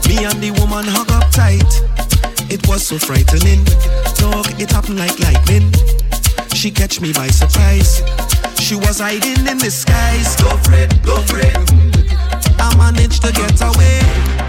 Me 0.09 0.25
and 0.25 0.39
the 0.43 0.51
woman 0.61 0.85
hug 0.85 1.11
up 1.13 1.31
tight. 1.31 1.65
It 2.51 2.67
was 2.69 2.87
so 2.87 2.99
frightening. 2.99 3.65
Dog, 4.17 4.47
it 4.61 4.71
happened 4.71 4.99
like 4.99 5.19
lightning. 5.21 5.73
She 6.55 6.71
catch 6.71 7.01
me 7.01 7.13
by 7.13 7.29
surprise. 7.29 8.03
She 8.61 8.77
was 8.77 9.01
hiding 9.01 9.47
in 9.47 9.59
disguise. 9.59 10.37
Go 10.37 10.57
for 10.59 10.75
it, 10.75 11.03
go 11.03 11.17
for 11.23 11.39
it. 11.39 11.96
I 12.59 12.75
managed 12.77 13.23
to 13.23 13.33
get 13.33 13.61
away. 13.61 14.01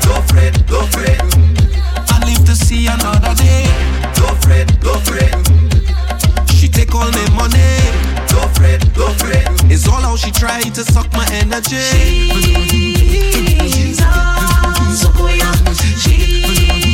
Go 0.05 0.21
for 0.27 0.37
it, 0.37 0.55
go 0.67 0.81
for 0.87 1.03
it. 1.03 1.21
I 2.09 2.23
live 2.25 2.45
to 2.45 2.55
see 2.55 2.87
another 2.87 3.33
day. 3.35 3.65
Go 4.15 4.27
for 4.41 4.51
it, 4.51 4.79
go 4.81 4.95
for 5.05 5.17
it. 5.17 5.33
She 6.51 6.67
take 6.67 6.93
all 6.95 7.11
my 7.11 7.29
money. 7.35 7.77
Go 8.31 8.47
for 8.53 8.65
it, 8.65 8.81
go 8.93 9.09
for 9.13 9.31
it. 9.31 9.47
It's 9.71 9.87
all 9.87 10.01
how 10.01 10.15
she 10.15 10.31
try 10.31 10.61
to 10.61 10.83
suck 10.83 11.11
my 11.13 11.27
energy. 11.31 12.87
DJ 15.87 16.86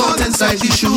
salt 0.00 0.20
inside 0.26 0.58
the 0.58 0.70
shoe. 0.78 0.96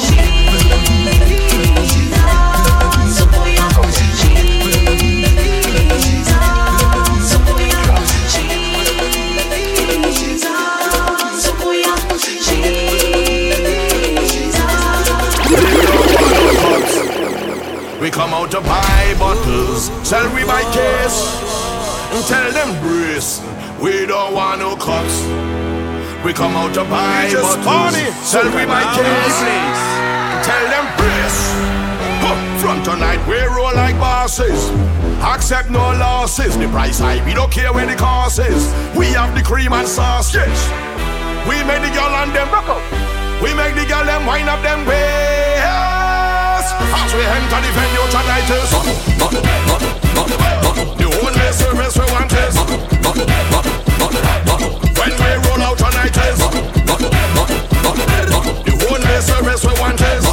We 18.02 18.10
come 18.12 18.34
out 18.34 18.52
to 18.52 18.62
buy 18.62 19.16
bottles, 19.20 19.92
sell 20.08 20.34
we 20.36 20.46
buy 20.46 20.64
case, 20.72 21.20
and 22.14 22.26
tell 22.26 22.52
them 22.52 22.70
brace. 22.82 23.42
We 23.82 24.06
don't 24.06 24.34
want 24.34 24.60
no 24.60 24.76
cups. 24.78 25.73
We 26.24 26.32
come 26.32 26.56
out 26.56 26.74
to 26.76 26.86
buy 26.86 27.28
DJ 27.28 27.42
bottles, 27.42 27.66
Spawny. 27.66 28.08
sell 28.24 28.46
we 28.56 28.64
now 28.64 28.96
case, 28.96 29.40
tell 30.48 30.66
them 30.72 30.86
brace. 30.96 31.84
From 32.64 32.82
tonight 32.82 33.20
we 33.28 33.44
roll 33.44 33.76
like 33.76 34.00
bosses. 34.00 34.70
Accept 35.20 35.70
no 35.70 35.80
losses. 35.80 36.58
The 36.58 36.70
price 36.70 37.00
high, 37.00 37.20
we 37.26 37.34
don't 37.34 37.52
care 37.52 37.74
where 37.74 37.86
the 37.86 37.96
cost 37.96 38.40
is. 38.40 38.72
We 38.96 39.08
have 39.08 39.36
the 39.36 39.44
cream 39.44 39.74
and 39.74 39.86
sauce, 39.86 40.34
yes. 40.34 40.56
We 41.46 41.60
make 41.68 41.82
the 41.84 41.92
girl 41.92 42.16
and 42.24 42.32
them 42.32 42.48
rock 42.52 42.70
up. 42.70 42.84
We 43.44 43.54
make 43.54 43.76
the 43.76 43.86
girl 43.86 44.06
them 44.06 44.26
wind 44.26 44.48
up 44.48 44.64
them 44.64 44.86
waist. 46.64 46.76
As 46.80 47.14
we 47.14 47.24
enter 47.24 47.60
the 47.62 47.72
venue 47.76 48.08
tonight 48.12 48.50
is 48.50 48.70
the 50.98 51.08
only 51.22 51.52
service 51.52 51.96
we 51.98 52.06
want 52.12 52.34
is 52.34 52.56
when 54.98 55.12
we 55.20 55.30
roll 55.48 55.62
out 55.62 55.78
tonight 55.78 56.18
is 56.18 56.40
the 58.66 58.74
only 58.92 59.22
service 59.22 59.64
we 59.66 59.74
want 59.80 60.02
is 60.02 60.24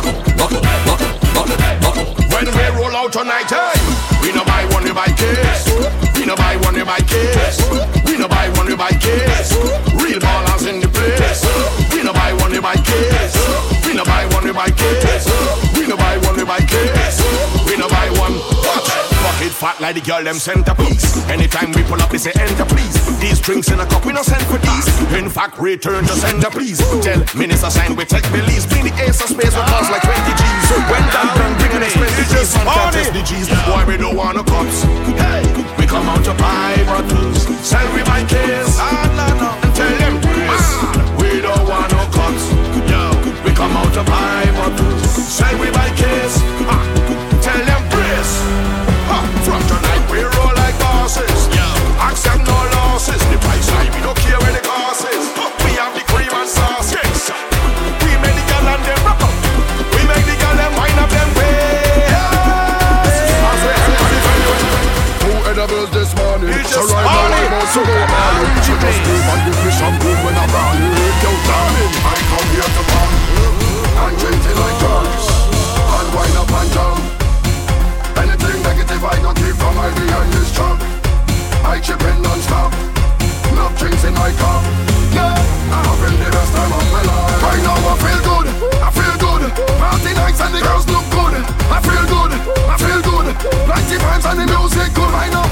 when 2.32 2.47
we 2.47 2.65
roll 2.78 2.97
out 2.97 3.12
tonight. 3.12 3.51
Hey, 3.51 3.73
we 4.23 4.32
no 4.32 4.44
buy 4.44 4.65
one, 4.73 4.85
we 4.85 4.93
buy 4.93 5.07
case. 5.07 5.30
Pocket 19.40 19.56
fat 19.56 19.80
like 19.80 19.96
the 19.96 20.04
girl 20.04 20.20
them 20.20 20.36
centerpiece. 20.36 21.16
Anytime 21.32 21.72
we 21.72 21.80
pull 21.88 21.96
up, 21.96 22.12
they 22.12 22.20
say 22.20 22.28
enter 22.36 22.68
please. 22.68 22.92
These 23.24 23.40
drinks 23.40 23.72
in 23.72 23.80
a 23.80 23.86
cup, 23.88 24.04
we 24.04 24.12
no 24.12 24.20
send 24.20 24.44
for 24.44 24.60
these. 24.60 24.84
In 25.16 25.32
fact, 25.32 25.56
return 25.56 26.04
to 26.04 26.12
sender 26.12 26.52
please. 26.52 26.76
Tell 27.00 27.16
minister 27.32 27.72
sign 27.72 27.96
we 27.96 28.04
take 28.04 28.28
beliefs. 28.36 28.68
Clean 28.68 28.84
the 28.84 28.92
ace 29.00 29.16
of 29.24 29.32
space 29.32 29.56
with 29.56 29.64
cost 29.72 29.88
like 29.88 30.04
20 30.04 30.20
G's. 30.36 30.60
So 30.68 30.76
when 30.92 31.00
done, 31.08 31.32
done, 31.40 31.56
bring 31.56 31.72
an 31.72 31.88
expensive 31.88 32.28
G's. 32.36 32.52
And 32.52 32.68
contest 32.68 33.16
the 33.16 33.24
G's. 33.24 33.48
Boy, 33.64 33.80
we 33.88 33.96
don't 33.96 34.12
want 34.12 34.36
no 34.36 34.44
cups. 34.44 34.84
Hey, 35.16 35.40
we 35.80 35.88
come 35.88 36.04
out 36.04 36.20
to 36.28 36.36
buy 36.36 36.76
bottles. 36.84 37.48
Sell 37.64 37.88
we 37.96 38.04
buy 38.04 38.20
case. 38.28 38.76
Ah, 38.76 39.08
and 39.08 39.72
tell 39.72 39.94
them 40.04 40.20
grace. 40.20 40.68
We 41.16 41.40
don't 41.40 41.64
want 41.64 41.88
no 41.96 42.04
cups. 42.12 42.44
Yo, 42.92 43.08
we 43.40 43.56
come 43.56 43.72
out 43.72 43.88
to 43.96 44.04
buy 44.04 44.44
bottles. 44.52 45.00
Sell 45.16 45.56
we 45.56 45.72
buy 45.72 45.88
case. 45.96 46.36
Ah. 46.68 46.89
Some 69.81 69.97
good 70.01 70.19
when 70.20 70.36
I 70.36 70.44
ball 70.52 70.77
And 75.97 76.09
wind 76.12 76.36
up 76.36 76.52
and 76.61 76.70
Anything 78.20 78.61
negative 78.61 79.01
I 79.01 79.16
don't 79.24 79.39
my 79.73 79.89
behind 79.97 80.28
I 81.65 81.81
my 84.12 84.31
cup 84.36 84.62
Yeah, 85.16 85.32
I'm 85.73 85.85
having 85.89 86.20
the 86.20 86.28
best 86.28 86.52
time 86.52 86.73
of 86.77 86.85
my 86.93 87.01
life 87.01 87.40
Right 87.40 87.62
now 87.65 87.81
I 87.81 87.97
feel 87.97 88.20
good, 88.28 88.47
I 88.77 88.90
feel 88.93 89.16
good 89.24 89.43
Party 89.81 90.12
nights 90.12 90.40
and 90.40 90.55
the 90.55 90.61
girls 90.61 90.86
look 90.89 91.09
good. 91.09 91.35
I 91.73 91.81
feel 91.81 92.05
good, 92.12 92.32
I 92.69 92.77
feel 92.77 93.01
good. 93.01 93.27
And 94.31 94.39
the 94.39 94.47
music 94.47 94.94
good. 94.94 95.11
Right 95.11 95.32
now 95.32 95.49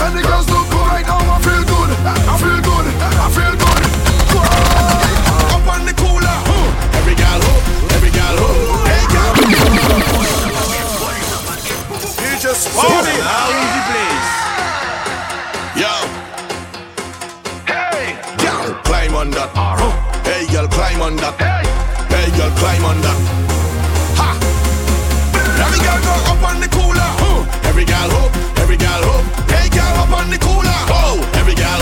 and 0.00 0.16
the 0.16 0.22
girls 0.22 0.48
look 0.48 0.68
good 0.70 1.04
now 1.04 1.20
I 1.20 1.38
feel 1.42 1.64
good, 1.68 1.90
I 2.00 2.34
feel 2.40 2.60
good, 2.64 2.86
I 2.96 3.28
feel 3.36 3.54
good. 3.60 3.82
Up 5.52 5.66
on 5.68 5.84
the 5.84 5.92
cooler, 5.92 6.38
every 6.96 7.14
every 7.92 8.12
place 13.88 14.32
Yo. 15.76 15.94
Hey. 17.66 18.16
Climb 18.84 19.14
on 19.14 19.30
that. 19.32 19.50
Hey 20.24 20.46
climb 20.46 21.02
on 21.02 21.16
that. 21.16 21.34
Hey. 21.38 21.64
Hey 22.08 22.30
climb 22.56 22.84
on 22.84 23.00
that. 23.02 23.18
Ha. 24.16 24.28
Every 25.64 25.80
girl 25.84 26.00
go 26.00 26.12
up 26.32 26.42
on 26.48 26.60
the 26.60 26.68
cooler. 26.68 27.10
Every 27.68 27.84
girl. 27.84 28.31
the. 31.54 31.81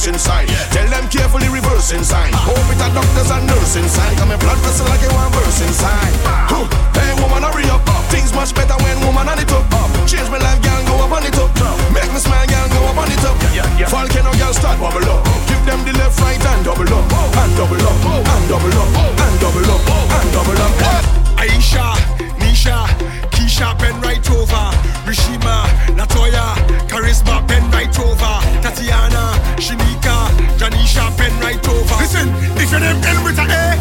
person 0.00 0.16
sign. 0.16 0.48
Yeah. 0.48 0.72
Tell 0.72 0.88
them 0.88 1.04
carefully 1.12 1.48
reversing 1.52 2.00
sign. 2.00 2.32
Uh. 2.32 2.48
Hope 2.48 2.72
it's 2.72 2.80
a 2.80 2.88
doctors 2.96 3.28
and 3.36 3.44
nursing 3.44 3.84
sign. 3.84 4.16
Come 4.16 4.32
in 4.32 4.40
blood 4.40 4.56
vessel 4.64 4.88
like 4.88 5.04
it 5.04 5.12
one 5.12 5.28
versing 5.36 5.68
sign. 5.76 6.12
Uh. 6.24 6.48
Huh. 6.48 6.64
Hey 6.96 7.12
woman, 7.20 7.44
hurry 7.44 7.68
up. 7.68 7.84
Uh. 7.84 8.00
Things 8.08 8.32
much 8.32 8.56
better 8.56 8.72
when 8.80 8.96
woman 9.04 9.28
on 9.28 9.36
it 9.36 9.52
up. 9.52 9.68
Uh. 9.68 9.84
Change 10.08 10.32
my 10.32 10.40
life, 10.40 10.56
girl, 10.64 10.80
go 10.88 11.04
up 11.04 11.12
on 11.12 11.28
it 11.28 11.36
up. 11.36 11.52
Uh. 11.52 11.76
Make 11.92 12.08
me 12.16 12.16
smile, 12.16 12.48
girl, 12.48 12.64
go 12.72 12.80
up 12.88 12.96
on 12.96 13.12
it 13.12 13.24
up. 13.28 13.36
Yeah, 13.52 13.60
yeah, 13.60 13.84
yeah. 13.84 13.92
Volcano, 13.92 14.32
girl, 14.40 14.56
start 14.56 14.80
bubble 14.80 15.04
up. 15.04 15.20
Give 15.44 15.60
them 15.68 15.84
the 15.84 15.92
left, 16.00 16.16
right, 16.24 16.40
and 16.40 16.64
double 16.64 16.88
up. 16.88 17.04
Oh. 17.12 17.40
And 17.44 17.52
double 17.60 17.84
up, 17.84 18.00
oh. 18.00 18.24
and 18.24 18.44
double 18.48 18.72
up, 18.80 18.88
oh. 18.96 19.04
and 19.04 19.36
double 19.36 19.68
up, 19.68 19.84
oh. 19.84 20.16
and 20.16 20.32
double 20.32 20.64
up. 20.64 20.64
Oh. 20.64 20.64
And 20.64 20.64
double 20.64 20.64
up. 20.64 20.72
Oh. 20.80 21.44
Aisha. 21.44 22.29
Keisha, 22.60 22.86
Keisha 23.30 23.78
bend 23.78 24.04
right 24.04 24.30
over. 24.30 24.64
Rishima, 25.08 25.64
Latoya, 25.96 26.54
Charisma 26.88 27.46
bend 27.48 27.72
right 27.72 27.98
over. 28.00 28.34
Tatiana, 28.60 29.32
Shimika, 29.56 30.28
Janisha 30.58 31.16
bend 31.16 31.40
right 31.40 31.68
over. 31.68 31.96
Listen, 31.96 32.28
if 32.60 32.70
your 32.70 32.80
them 32.80 33.02
end 33.02 33.24
with 33.24 33.38
a 33.38 33.44
A, 33.44 33.76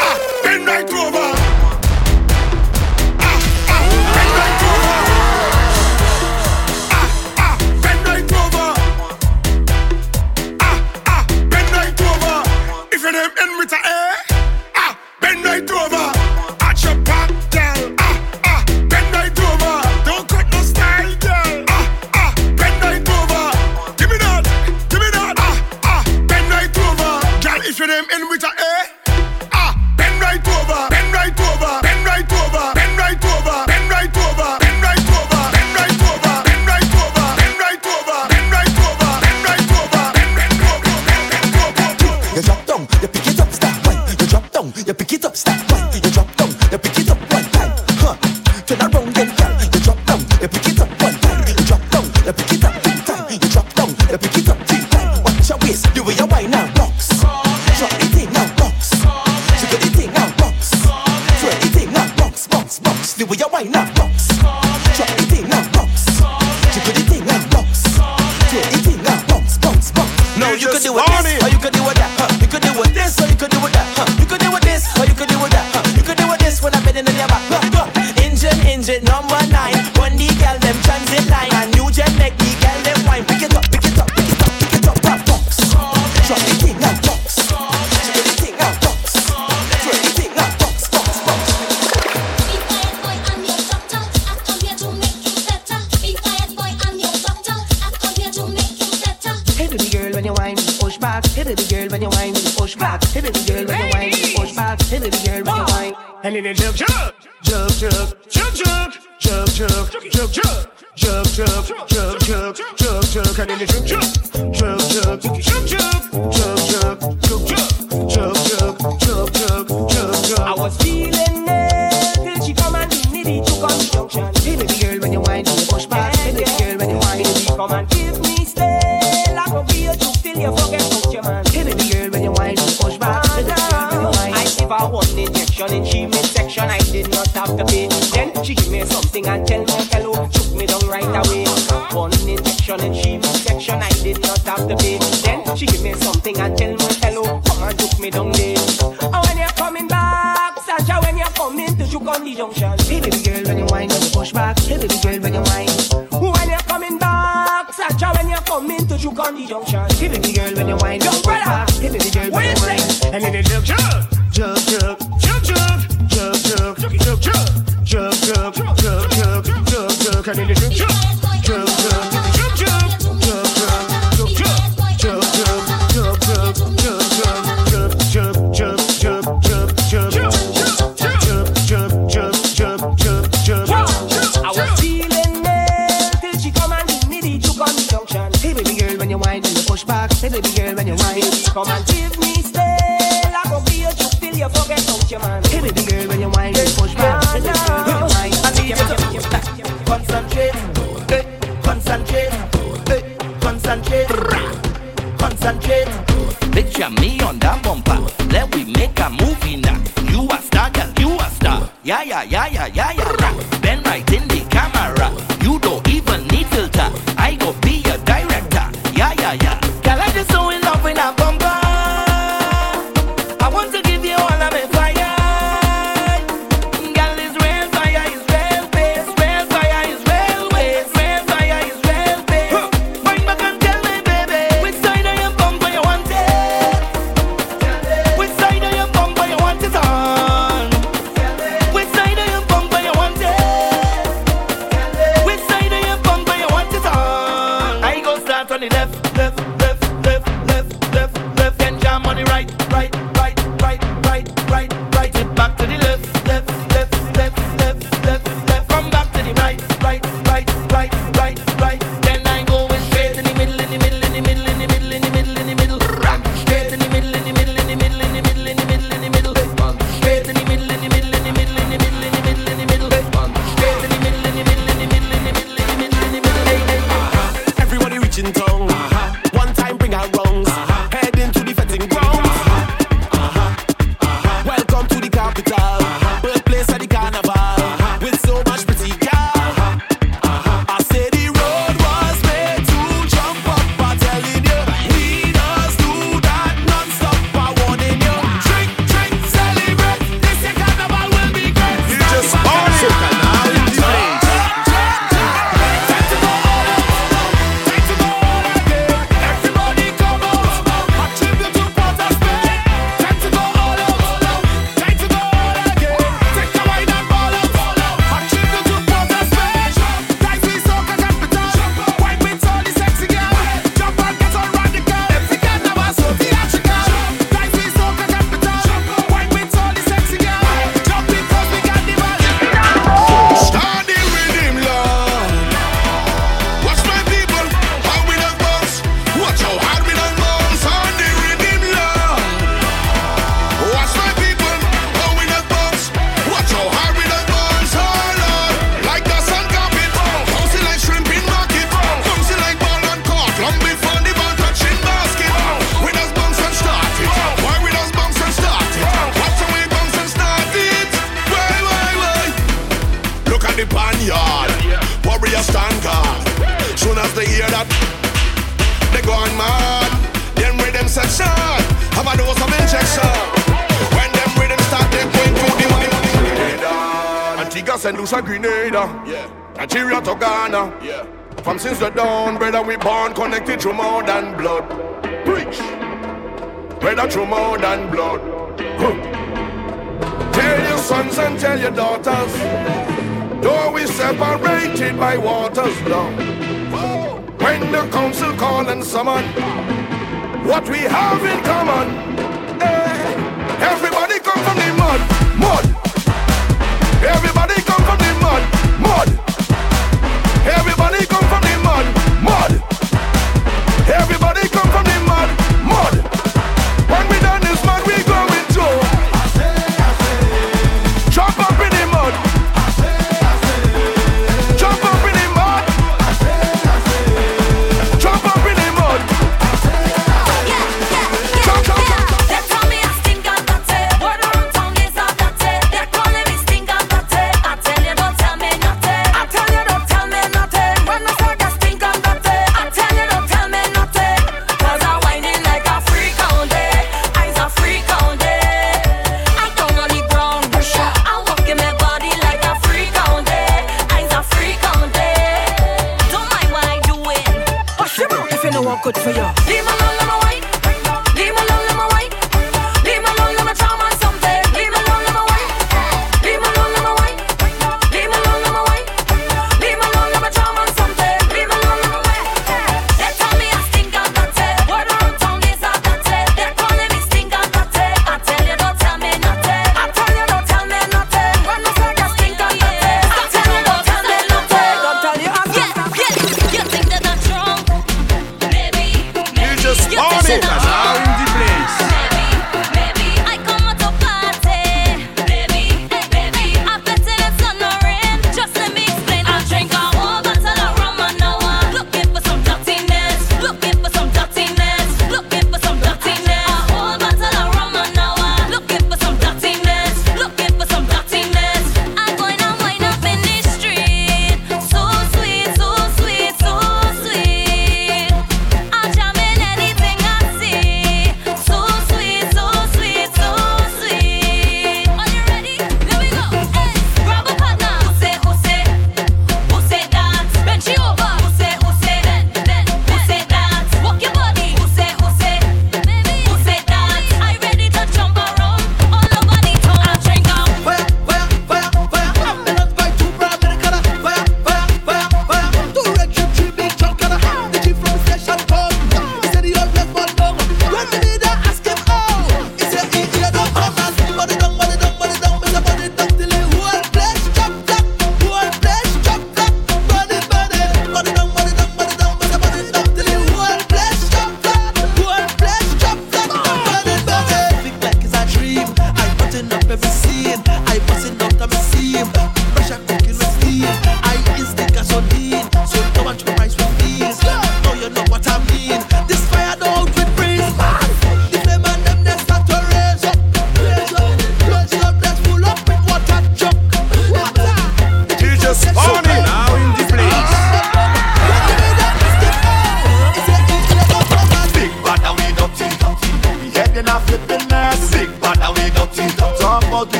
ah, 0.00 0.40
bend 0.42 0.66
right 0.66 0.90
over. 0.90 1.25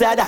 Want 0.00 0.20
a 0.20 0.27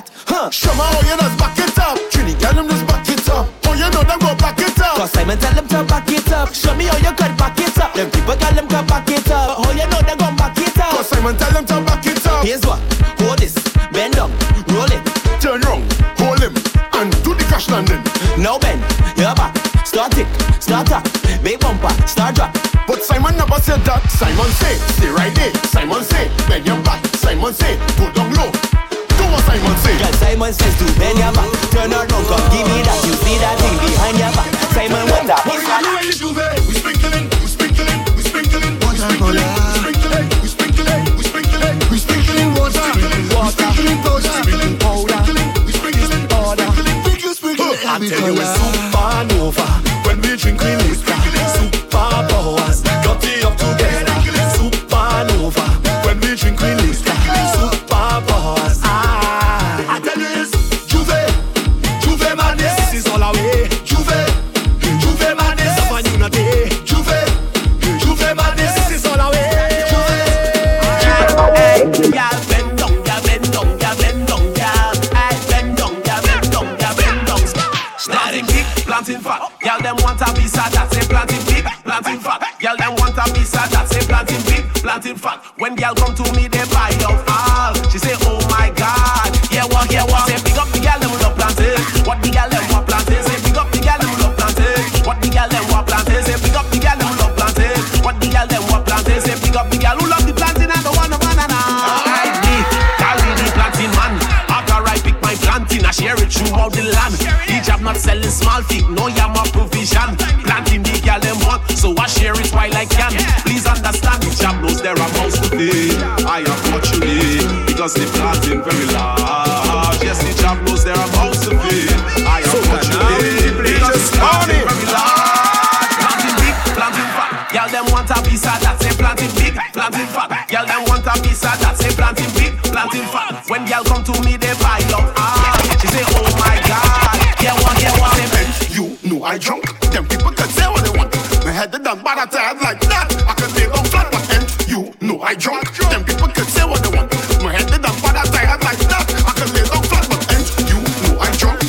Them 145.60 146.04
people 146.04 146.28
can 146.28 146.44
say 146.46 146.64
what 146.64 146.82
they 146.82 146.96
want. 146.96 147.12
My 147.42 147.52
head 147.52 147.68
tired 147.68 148.62
like 148.64 148.80
that. 148.88 149.04
I 149.28 149.32
can 149.36 149.48
lay 149.52 149.64
down 149.68 149.84
flat, 149.84 150.08
but 150.08 150.24
you 150.64 150.80
know 151.04 151.20
I 151.20 151.28
drunk, 151.36 151.60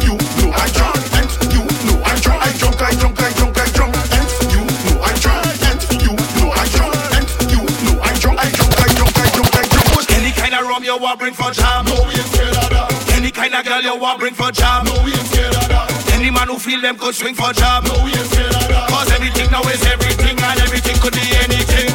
you 0.00 0.16
know 0.16 0.48
I 0.54 0.66
drunk, 0.72 0.96
you 1.52 1.60
know 1.60 2.00
I 2.00 2.16
drunk, 2.24 2.40
I 2.40 2.52
drunk, 2.56 2.80
I 2.80 2.92
drunk, 2.96 3.20
I 3.20 3.30
drunk, 3.36 3.94
you 4.48 4.64
know 4.64 5.04
I 5.04 5.12
drunk, 5.20 5.44
you 6.00 6.12
know 6.40 6.48
I 6.56 6.64
drunk, 6.72 6.96
you 7.52 7.60
know 7.84 8.00
I 8.00 8.12
drunk, 8.16 8.40
I 8.40 8.48
drunk, 8.56 8.76
I 8.80 8.88
drunk, 8.96 9.52
I 9.52 9.64
drunk, 9.68 10.08
Any 10.16 10.32
kind 10.32 10.54
of 10.54 10.64
rum 10.64 10.84
you 10.84 10.96
want, 10.96 11.18
bring 11.20 11.34
for 11.34 11.50
jam. 11.52 11.84
No, 11.84 12.00
we 12.08 12.16
ain't 12.16 12.28
scared 12.32 12.56
of 12.56 12.68
that. 12.72 13.12
Any 13.12 13.30
kind 13.30 13.54
of 13.54 13.64
girl 13.64 13.82
you 13.82 13.96
want, 14.00 14.20
bring 14.20 14.34
for 14.34 14.50
jam. 14.52 14.84
No, 14.88 14.96
we 15.04 15.12
ain't 15.12 15.28
scared 15.28 15.54
of 15.54 15.68
that. 15.68 15.92
Any 16.16 16.30
man 16.30 16.48
who 16.48 16.58
feel 16.58 16.80
them 16.80 16.96
could 16.96 17.14
swing 17.14 17.34
for 17.34 17.52
jam. 17.52 17.84
No, 17.84 17.92
we 18.04 18.10
ain't 18.16 18.28
scared 18.32 18.54
of 18.56 18.68
that. 18.72 18.88
Cause 18.88 19.12
everything 19.12 19.50
now 19.50 19.62
is 19.68 19.84
everything, 19.84 20.40
and 20.40 20.60
everything 20.60 20.96
could 21.04 21.12
be 21.12 21.28
anything. 21.44 21.93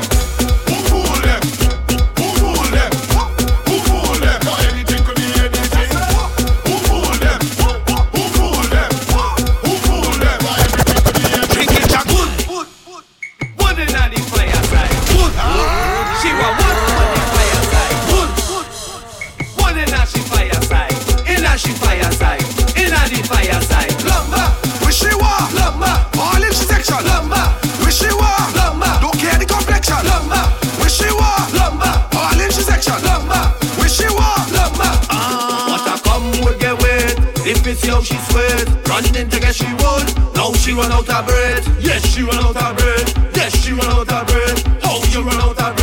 yo, 37.85 38.01
she 38.01 38.17
sweat. 38.29 38.67
Running 38.87 39.15
in 39.15 39.29
to 39.29 39.39
get 39.39 39.55
she 39.55 39.65
would. 39.65 40.07
Now 40.35 40.53
she 40.53 40.73
run 40.73 40.91
out 40.91 41.09
of 41.09 41.25
bread. 41.25 41.63
Yes, 41.79 42.05
she 42.05 42.23
run 42.23 42.37
out 42.37 42.55
of 42.55 42.77
bread. 42.77 43.35
Yes, 43.35 43.55
she 43.61 43.71
run 43.73 43.87
out 43.87 44.11
of 44.11 44.27
bread. 44.27 44.79
Oh, 44.83 45.01
she 45.09 45.17
run 45.17 45.35
out 45.35 45.49
of 45.49 45.75
bread. 45.75 45.78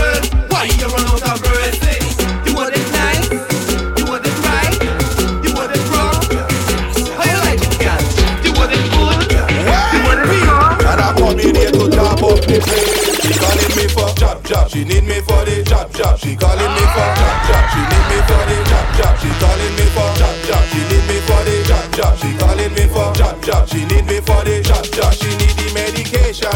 they 24.46 24.62
shot, 24.62 24.86
shot. 24.94 25.14
She 25.14 25.28
need 25.36 25.56
the 25.58 25.72
medication. 25.74 26.54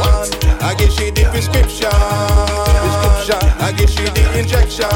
What? 0.00 0.30
I 0.62 0.74
give 0.78 0.92
she 0.92 1.10
the 1.10 1.24
prescription. 1.30 1.90
prescription. 2.82 3.42
I 3.60 3.72
give 3.76 3.90
she 3.90 4.04
the 4.16 4.24
injection. 4.38 4.90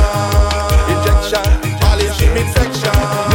Injection. 0.95 1.45
All 1.85 2.01
in 2.01 2.13
she 2.15 2.27
infection. 2.27 3.30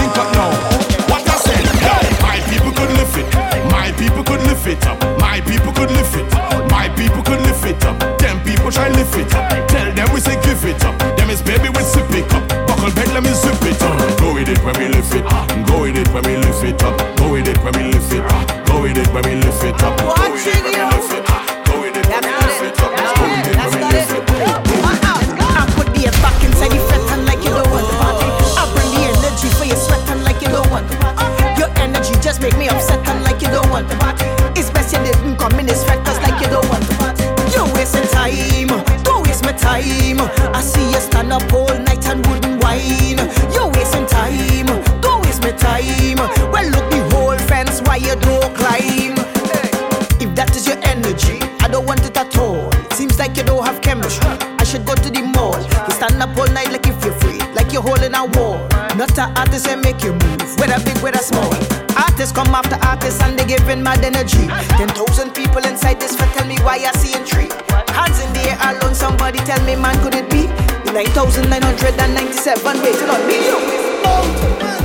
by 66.76 66.84
a 66.84 66.92
tree. 67.26 67.50
Hands 67.96 68.20
in 68.20 68.34
the 68.34 68.52
air 68.52 68.76
alone, 68.76 68.96
somebody 68.96 69.40
tell 69.40 69.62
me, 69.66 69.76
man, 69.76 69.96
could 70.04 70.16
it 70.16 70.30
be? 70.30 70.48
9,997, 70.92 72.82
wait 72.82 72.96
till 72.96 73.12
on 73.12 73.22
video. 73.28 73.56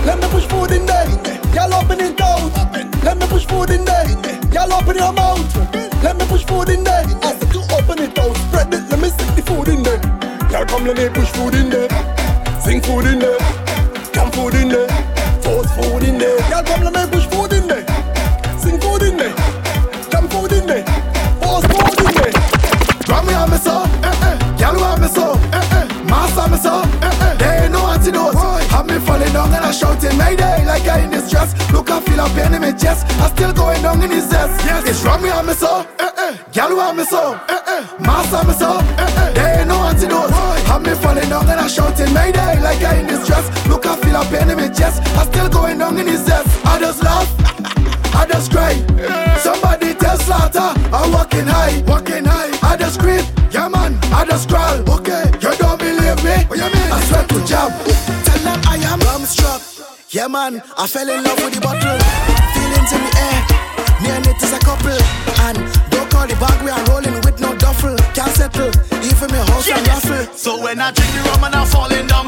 Let 0.07 0.19
me 0.21 0.29
push 0.29 0.47
food 0.47 0.71
in 0.71 0.87
there. 0.87 1.09
Y'all 1.55 1.75
open 1.75 2.01
it 2.01 2.21
out. 2.21 2.53
Let 3.05 3.19
me 3.19 3.27
push 3.27 3.45
food 3.47 3.71
in 3.71 3.85
there. 3.85 4.07
Y'all 4.53 4.73
open 4.73 4.97
your 4.97 5.13
mouth. 5.13 5.43
Let 6.03 6.17
me 6.17 6.25
push 6.27 6.45
food 6.45 6.69
in 6.69 6.85
there. 6.85 7.05
I 7.23 7.35
said 7.35 7.53
you 7.53 7.63
open 7.75 7.99
it 7.99 8.19
out. 8.19 8.37
Spread 8.37 8.73
it. 8.75 8.89
Let 8.91 9.01
me 9.01 9.09
stick 9.09 9.35
the 9.35 9.43
food 9.43 9.69
in 9.69 9.83
there. 9.83 10.01
Y'all 10.51 10.67
come, 10.67 10.85
let 10.85 10.97
me 10.97 11.09
push 11.09 11.31
food 11.31 11.55
in 11.55 11.71
there. 11.71 11.89
Sing 12.63 12.81
food 12.81 13.07
in 13.07 13.19
there. 13.19 13.39
Come 14.13 14.31
food 14.33 14.55
in 14.55 14.69
there. 14.69 14.89
Force 15.43 15.71
food 15.75 16.05
in 16.05 16.19
there. 16.19 16.39
Y'all 16.51 16.63
come, 16.63 16.83
let 16.85 16.95
me 16.95 17.11
push 17.11 17.27
food 17.27 17.53
in 17.53 17.67
there. 17.67 17.90
me 25.01 25.09
so. 25.09 25.35
Master 26.05 26.49
me 26.51 26.59
so, 26.59 26.83
eh 27.03 27.25
eh. 27.27 27.35
They 27.41 27.69
know 27.69 27.87
antidote. 27.87 28.35
Have 28.71 28.87
me 28.87 28.99
falling 28.99 29.33
down 29.33 29.53
and 29.55 29.65
I 29.65 29.71
shouting 29.73 30.17
my 30.19 30.35
day 30.35 30.65
like 30.67 30.87
I 30.87 31.01
in 31.05 31.11
distress. 31.11 31.55
Look, 31.73 31.91
I 31.91 32.01
feel 32.01 32.21
a 32.21 32.29
pain 32.31 32.55
in 32.55 32.61
my 32.61 32.73
chest. 32.73 33.07
I 33.21 33.29
still 33.31 33.53
going 33.53 33.83
down 33.83 34.03
in 34.03 34.11
his 34.11 34.29
zest. 34.29 34.65
Yes, 34.67 34.89
it's 34.89 35.05
wrong 35.05 35.23
me 35.23 35.31
on 35.31 35.47
me 35.47 35.55
so, 35.55 35.87
eh 35.99 36.11
eh. 36.19 36.37
Gyal 36.53 36.77
want 36.77 36.99
me 36.99 37.05
so, 37.05 37.35
eh 37.49 37.61
eh. 37.75 37.83
Master 38.01 38.47
me 38.47 38.55
so, 38.55 38.79
eh 38.99 39.21
eh. 39.23 39.33
They 39.33 39.65
know 39.65 39.81
antidote. 39.89 40.31
Have 40.69 40.83
me 40.83 40.95
falling 40.95 41.29
down 41.29 41.49
and 41.49 41.61
I 41.61 41.67
shouting 41.69 42.13
my 42.13 42.31
day 42.31 42.61
like 42.61 42.83
I 42.83 43.01
in 43.01 43.07
distress. 43.07 43.47
Look, 43.69 43.87
I 43.87 43.97
feel 43.97 44.17
a 44.17 44.25
pain 44.25 44.51
in 44.51 44.57
my 44.57 44.69
chest. 44.69 45.03
I 45.17 45.25
still 45.27 45.49
going 45.49 45.79
down 45.79 45.99
in 45.99 46.07
his 46.07 46.25
zest. 46.27 46.49
I 46.67 46.79
just 46.79 47.03
laugh. 47.03 47.40
job. 57.61 57.73
Tell 58.25 58.41
them 58.45 58.61
I 58.67 58.77
am 58.91 59.01
bumstruck. 59.01 59.61
Yeah, 60.11 60.29
man, 60.29 60.63
I 60.77 60.87
fell 60.87 61.09
in 61.09 61.23
love 61.23 61.39
with 61.45 61.55
the 61.55 61.61
bottle. 61.61 61.99
Feelings 62.55 62.93
in 62.97 63.03
the 63.07 63.13
air. 63.27 63.39
Me 64.03 64.09
and 64.17 64.27
it 64.27 64.43
is 64.43 64.53
a 64.53 64.61
couple. 64.61 65.01
And 65.47 65.59
don't 65.93 66.09
call 66.11 66.27
the 66.27 66.37
bag, 66.41 66.59
we 66.65 66.71
are 66.71 66.85
rolling 66.91 67.21
with 67.25 67.39
no 67.41 67.55
duffel. 67.57 67.97
Can't 68.17 68.33
settle, 68.33 68.73
even 69.05 69.29
me 69.33 69.41
house 69.51 69.69
and 69.69 69.87
raffle. 69.87 70.25
So 70.35 70.63
when 70.63 70.81
I 70.81 70.91
drink 70.93 71.13
the 71.13 71.23
rum 71.29 71.45
and 71.45 71.55
I'm 71.55 71.67
falling 71.67 72.07
down. 72.07 72.27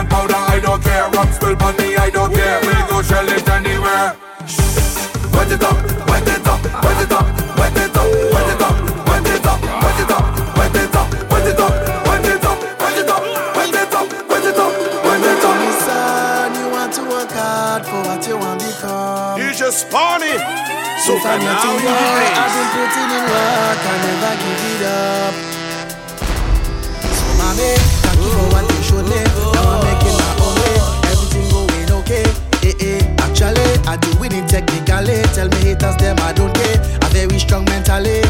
gunpowder, 0.00 0.34
I 0.34 0.60
don't 0.60 0.82
care. 0.82 1.08
Rum 1.10 1.32
spill 1.32 1.56
money, 1.56 1.96
I 1.96 2.10
don't 2.10 2.32
care. 2.32 2.60
We 2.60 2.72
go 2.88 3.02
shell 3.02 3.28
it 3.28 3.48
anywhere. 3.48 4.16
Wet 5.34 5.52
it 5.52 5.62
up, 5.62 5.76
wet 6.08 6.28
it 6.28 6.46
up, 6.46 6.62
wet 6.84 7.00
it 7.04 7.12
up, 7.12 7.26
wet 7.58 7.76
it 7.76 7.96
up, 7.96 8.08
wet 8.32 8.48
it 8.48 8.62
up, 8.64 8.80
wet 9.08 9.28
it 9.28 9.46
up, 9.46 9.60
wet 9.84 10.00
it 10.00 10.10
up, 10.10 10.28
wet 10.56 10.76
it 10.76 10.94
up, 10.96 11.08
wet 11.36 12.26
it 12.26 12.44
up, 12.44 12.58
wet 12.76 12.96
it 12.96 13.10
up, 13.10 13.20
wet 13.56 13.74
it 13.74 13.92
up, 13.92 14.08
wet 14.28 14.44
it 14.44 14.58
up, 14.58 14.72
wet 15.04 15.24
it 15.28 15.44
up, 15.44 16.56
you 16.56 16.66
want 16.70 16.92
to 16.94 17.02
work 17.04 17.30
hard 17.32 17.84
for 17.84 18.00
what 18.08 18.26
you 18.26 18.36
want 18.38 18.60
become. 18.60 19.38
You 19.40 19.52
just. 19.52 19.90
So 19.90 19.96
I've 21.16 21.40
been 21.40 21.56
putting 22.72 23.10
in 23.16 23.24
work. 23.24 23.80
I 23.82 23.96
never 24.04 24.34
give 24.40 24.64
it 24.70 24.84
up. 24.86 25.34
So, 27.16 27.26
mommy, 27.38 27.72
thank 28.04 28.20
you 28.20 28.30
for 28.30 28.46
what 28.52 28.64
you 28.70 28.82
showed 28.82 29.08
me. 29.08 29.39
technically. 34.46 35.22
Tell 35.34 35.48
me 35.48 35.56
haters, 35.56 35.96
them 35.96 36.16
I 36.20 36.32
don't 36.32 36.54
care. 36.54 36.78
A 37.02 37.08
very 37.10 37.38
strong 37.38 37.64
mentally. 37.64 38.22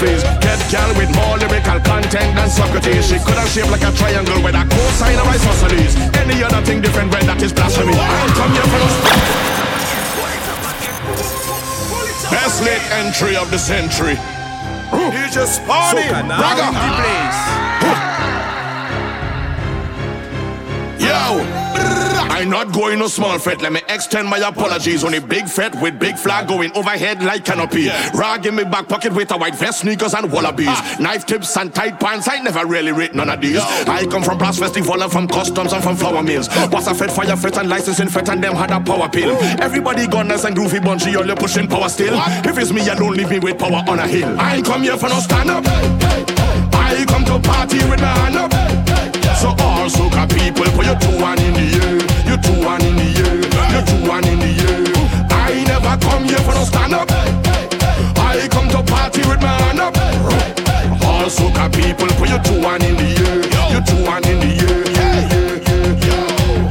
With. 0.00 0.22
Get 0.40 0.58
gal 0.70 0.90
with 0.96 1.10
more 1.14 1.36
lyrical 1.38 1.80
content 1.80 2.36
than 2.36 2.48
Socrates. 2.50 3.06
She 3.08 3.18
could 3.18 3.38
have 3.38 3.48
shaped 3.48 3.70
like 3.70 3.82
a 3.82 3.92
triangle 3.92 4.42
with 4.42 4.54
a 4.54 4.64
cosine 4.68 5.18
of 5.18 5.26
isosceles. 5.26 5.94
Any 6.16 6.42
other 6.42 6.62
thing 6.64 6.80
different, 6.80 7.12
red, 7.12 7.24
that 7.24 7.42
is 7.42 7.52
blasphemy. 7.52 7.94
I 7.94 7.98
ain't 8.22 8.32
come 8.34 8.52
here 8.52 8.68
for 8.68 8.78
no 8.78 8.88
Best 12.30 12.62
late 12.62 12.84
entry 13.00 13.36
of 13.36 13.50
the 13.50 13.58
century. 13.58 14.16
You 14.92 15.28
just 15.30 15.64
party. 15.66 16.02
Soca 16.02 16.26
now 16.26 16.40
Ragga. 16.40 16.72
the 16.72 16.90
place. 16.96 17.40
Yo, 21.00 21.67
I'm 22.38 22.50
not 22.50 22.72
going 22.72 23.00
no 23.00 23.08
small 23.08 23.36
fet. 23.40 23.60
Let 23.62 23.72
me 23.72 23.80
extend 23.88 24.28
my 24.28 24.38
apologies 24.38 25.02
on 25.02 25.12
a 25.14 25.20
big 25.20 25.48
fet 25.48 25.74
with 25.82 25.98
big 25.98 26.16
flag 26.16 26.46
going 26.46 26.70
overhead 26.76 27.20
like 27.20 27.44
canopy. 27.44 27.88
Rag 28.14 28.46
in 28.46 28.54
my 28.54 28.62
back 28.62 28.88
pocket 28.88 29.12
with 29.12 29.32
a 29.32 29.36
white 29.36 29.56
vest, 29.56 29.80
sneakers 29.80 30.14
and 30.14 30.30
wallabies. 30.30 30.68
Ah. 30.70 30.96
Knife 31.00 31.26
tips 31.26 31.56
and 31.56 31.74
tight 31.74 31.98
pants. 31.98 32.28
I 32.30 32.38
never 32.38 32.64
really 32.64 32.92
read 32.92 33.12
none 33.16 33.28
of 33.28 33.40
these. 33.40 33.58
I 33.58 34.06
come 34.06 34.22
from 34.22 34.38
Brass 34.38 34.56
Festival 34.56 35.02
and 35.02 35.10
from 35.10 35.26
customs 35.26 35.72
and 35.72 35.82
from 35.82 35.96
flour 35.96 36.22
mills. 36.22 36.48
Was 36.70 36.86
a 36.86 36.94
fet, 36.94 37.10
fire 37.10 37.36
fet 37.36 37.58
and 37.58 37.68
licensing 37.68 38.08
fet 38.08 38.28
and 38.28 38.42
them 38.42 38.54
had 38.54 38.70
a 38.70 38.78
power 38.78 39.08
pill. 39.08 39.36
Everybody 39.60 40.06
gone 40.06 40.28
gunners 40.28 40.44
and 40.44 40.56
groovy 40.56 40.80
bunchy, 40.80 41.16
all 41.16 41.26
you 41.26 41.34
pushing 41.34 41.66
power 41.66 41.88
still. 41.88 42.14
If 42.44 42.56
it's 42.56 42.70
me 42.72 42.88
alone, 42.88 43.14
leave 43.14 43.30
me 43.30 43.40
with 43.40 43.58
power 43.58 43.82
on 43.88 43.98
a 43.98 44.06
hill. 44.06 44.38
I 44.38 44.56
ain't 44.56 44.64
come 44.64 44.84
here 44.84 44.96
for 44.96 45.08
no 45.08 45.18
stand 45.18 45.50
up. 45.50 45.64
I 45.66 47.04
come 47.08 47.24
to 47.24 47.40
party 47.40 47.78
with 47.90 48.00
my 48.00 48.06
hand 48.06 48.36
up. 48.36 48.52
So 49.38 49.48
all 49.48 49.88
soca 49.88 50.28
people, 50.28 50.66
put 50.76 50.86
your 50.86 50.98
two 50.98 51.20
one 51.20 51.38
in 51.40 51.54
the 51.54 51.66
air, 51.86 52.07
your 52.38 52.54
two 52.54 52.64
one 52.64 52.82
in 52.84 52.96
the 52.96 53.08
air, 53.18 53.36
your 53.72 53.82
two 53.86 54.08
one 54.08 54.26
in 54.26 54.38
the 54.38 54.46
air. 54.46 54.84
I 55.30 55.64
never 55.64 55.96
come 55.98 56.24
here 56.24 56.38
for 56.38 56.54
no 56.54 56.64
stand 56.64 56.94
up. 56.94 57.10
I 57.10 58.46
come 58.50 58.68
to 58.70 58.82
party 58.82 59.22
with 59.26 59.40
my 59.40 59.48
hand 59.48 59.80
up. 59.80 59.96
All 61.04 61.26
soca 61.30 61.70
people, 61.72 62.06
put 62.18 62.28
your 62.28 62.42
two 62.42 62.60
one 62.62 62.82
in 62.82 62.96
the 62.96 63.08
air, 63.26 63.42
your 63.72 63.82
two 63.82 64.04
one 64.04 64.24
in 64.28 64.38
the 64.38 64.52
air. 64.62 64.86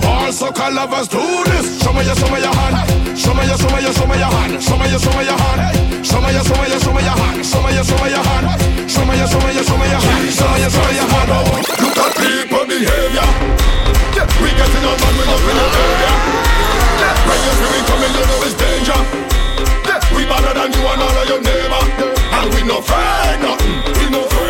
All 0.07 0.31
soca 0.31 0.73
lovers 0.73 1.07
do 1.07 1.19
this. 1.45 1.81
Show 1.83 1.93
me 1.93 2.05
your, 2.05 2.15
show 2.15 2.29
me 2.31 2.39
your 2.39 2.53
hand. 2.53 3.17
Show 3.17 3.33
me 3.33 3.45
your, 3.47 3.57
show 3.57 3.69
me 3.75 3.81
your, 3.83 3.93
show 3.93 4.07
me 4.07 4.17
your 4.17 4.31
hand. 4.31 4.63
Show 4.63 4.77
me 4.77 4.87
your, 4.89 4.99
show 4.99 5.11
me 5.17 5.25
your 5.25 5.37
hand. 5.37 6.05
Show 6.05 6.21
me 6.21 6.31
your, 6.31 6.43
show 6.43 6.55
me 6.61 6.69
your, 6.69 6.79
show 6.79 6.93
me 6.93 7.01
your 7.03 7.17
hand. 7.17 7.45
Show 7.45 7.61
me 7.63 7.73
your, 7.75 7.83
show 7.83 7.97
me 8.03 8.09
your 8.11 8.23
hand. 8.23 8.89
Show 8.89 9.03
me 9.05 9.17
your, 9.17 9.27
show 9.27 9.39
me 9.43 9.51
your, 9.51 9.63
show 9.63 9.77
me 9.77 9.87
your 9.89 9.99
hand. 9.99 10.31
Show 10.31 10.47
me 10.47 10.61
your, 10.61 10.69
show 10.69 10.85
me 10.87 10.95
your 10.95 11.07
hand. 11.11 11.29
Look 11.81 11.97
at 11.97 12.11
people 12.15 12.63
behavior. 12.65 13.46
Man, 15.01 15.13
we 15.17 15.23
up 15.27 15.41
in 15.41 15.55
the 15.57 15.67
area. 15.83 16.11
When 17.27 17.39
you 17.45 17.51
see 17.57 17.69
we 17.73 17.79
coming, 17.87 18.13
you 18.17 18.25
know 18.29 18.45
it's 18.47 18.55
danger. 18.55 18.99
We 20.15 20.23
better 20.25 20.53
than 20.53 20.69
you 20.73 20.83
and 20.87 21.01
all 21.01 21.17
of 21.21 21.25
your 21.27 21.41
neighbor. 21.41 21.83
And 22.37 22.47
we 22.53 22.61
no 22.63 22.79
afraid 22.79 23.37
nothing. 23.41 23.75
We 23.99 24.05
no 24.09 24.25
afraid, 24.25 24.46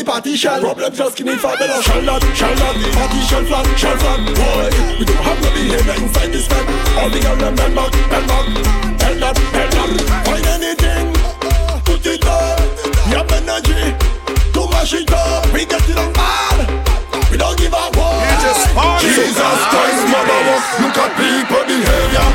the 0.00 0.10
party 0.10 0.36
shell. 0.36 0.60
Problem 0.60 0.92
just 0.92 1.12
skinny 1.12 1.36
for 1.36 1.52
better. 1.56 1.82
Shall 1.82 2.02
not, 2.02 2.22
shall 2.32 2.54
not, 2.56 2.74
the 2.80 2.88
party 2.96 3.20
shall 3.28 3.44
flat, 3.44 3.66
shall 3.76 3.96
flat. 4.00 4.20
Boy, 4.32 4.68
we 4.96 5.04
don't 5.04 5.20
have 5.20 5.38
no 5.44 5.48
behavior 5.52 5.96
inside 6.00 6.32
this 6.32 6.48
man. 6.48 6.64
All 6.96 7.10
the 7.12 7.20
girl 7.20 7.36
them 7.36 7.54
bend 7.54 7.74
back, 7.76 7.92
bend 8.08 8.26
back, 8.26 8.46
bend 8.96 9.22
up, 9.22 9.36
bend 9.52 9.76
up. 9.76 9.90
Find 10.24 10.46
anything, 10.56 11.04
put 11.84 12.04
it 12.08 12.24
up. 12.24 12.56
We 13.04 13.12
have 13.12 13.28
energy 13.28 13.92
to 14.56 14.60
mash 14.72 14.96
it 14.96 15.12
up. 15.12 15.44
We 15.52 15.68
get 15.68 15.84
it 15.84 15.98
on 16.00 16.12
bad. 16.16 16.58
We 17.28 17.36
don't 17.36 17.56
give 17.60 17.72
a 17.76 17.84
what. 17.92 18.24
You 18.24 18.36
just 18.40 18.64
party. 18.72 19.04
Jesus 19.04 19.60
Christ, 19.68 20.02
mother 20.08 20.40
walk. 20.48 20.64
Look 20.80 20.96
at 20.96 21.12
people 21.20 21.64
behavior. 21.68 22.28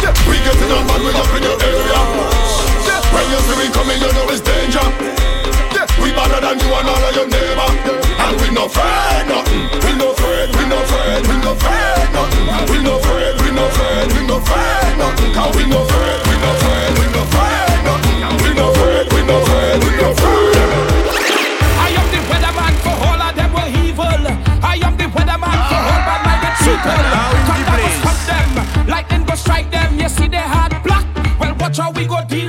Yeah, 0.00 0.14
we 0.24 0.40
getting 0.40 0.72
on 0.72 0.88
man, 0.88 1.00
we 1.04 1.12
up 1.12 1.32
in 1.36 1.42
your 1.44 1.58
area. 1.60 2.00
Yeah, 2.88 3.02
when 3.12 3.26
you 3.28 3.40
see 3.44 3.56
we 3.60 3.66
coming, 3.76 4.00
you 4.00 4.10
know 4.14 4.32
it's 4.32 4.40
danger. 4.40 5.17
Yeah, 6.48 6.54
than 6.54 6.66
you 6.66 6.74
and 6.74 6.88
all 6.88 7.04
of 7.04 7.14
your 7.14 7.28
neighbor. 7.28 7.68
And 8.24 8.40
we 8.40 8.48
no 8.54 8.64
afraid 8.64 9.28
nothing. 9.28 9.68
We 9.84 9.92
no 10.00 10.12
afraid, 10.12 10.48
we 10.56 10.64
no 10.64 10.80
afraid, 10.80 11.26
we 11.28 11.36
no 11.44 11.52
afraid 11.52 12.08
nothing. 12.16 12.72
We 12.72 12.82
no 12.82 12.96
afraid, 12.96 13.36
we 13.42 13.50
no 13.52 13.66
afraid, 13.68 14.08
we 14.16 14.26
no 14.26 14.36
afraid 14.38 14.96
nothing. 14.96 15.32
Cause 15.34 15.56
we 15.56 15.66
no 15.68 15.82
afraid, 15.84 16.20
we 16.24 16.34
no 16.40 16.50
afraid, 16.56 16.92
we 16.98 17.06
no 17.12 17.20
afraid 17.28 17.84
nothing. 17.84 18.18
We 18.40 18.50
no 18.56 18.64
afraid, 18.72 19.12
we 19.12 19.20
no 19.28 19.36
afraid, 19.44 19.76
we 19.84 19.90
no 20.00 20.08
afraid. 20.08 20.56
I 21.84 21.88
am 22.00 22.06
the 22.08 22.20
weatherman 22.32 22.74
for 22.80 22.96
all 22.96 23.20
of 23.20 23.32
them 23.36 23.50
were 23.52 23.68
evil. 23.84 24.24
I 24.64 24.80
am 24.80 24.96
the 24.96 25.04
weatherman 25.04 25.58
for 25.68 25.80
all 25.84 26.02
bad 26.08 26.20
minded 26.24 26.54
people. 26.64 26.96
Thunder 27.44 27.76
go 27.76 27.88
stop 28.00 28.20
them, 28.24 28.88
lightning 28.88 29.24
go 29.24 29.34
strike 29.34 29.70
them. 29.70 30.00
You 30.00 30.08
see 30.08 30.28
they 30.28 30.36
had 30.38 30.72
black. 30.82 31.04
Well, 31.38 31.54
watch 31.60 31.76
how 31.76 31.92
we 31.92 32.06
go 32.06 32.24
deal 32.24 32.47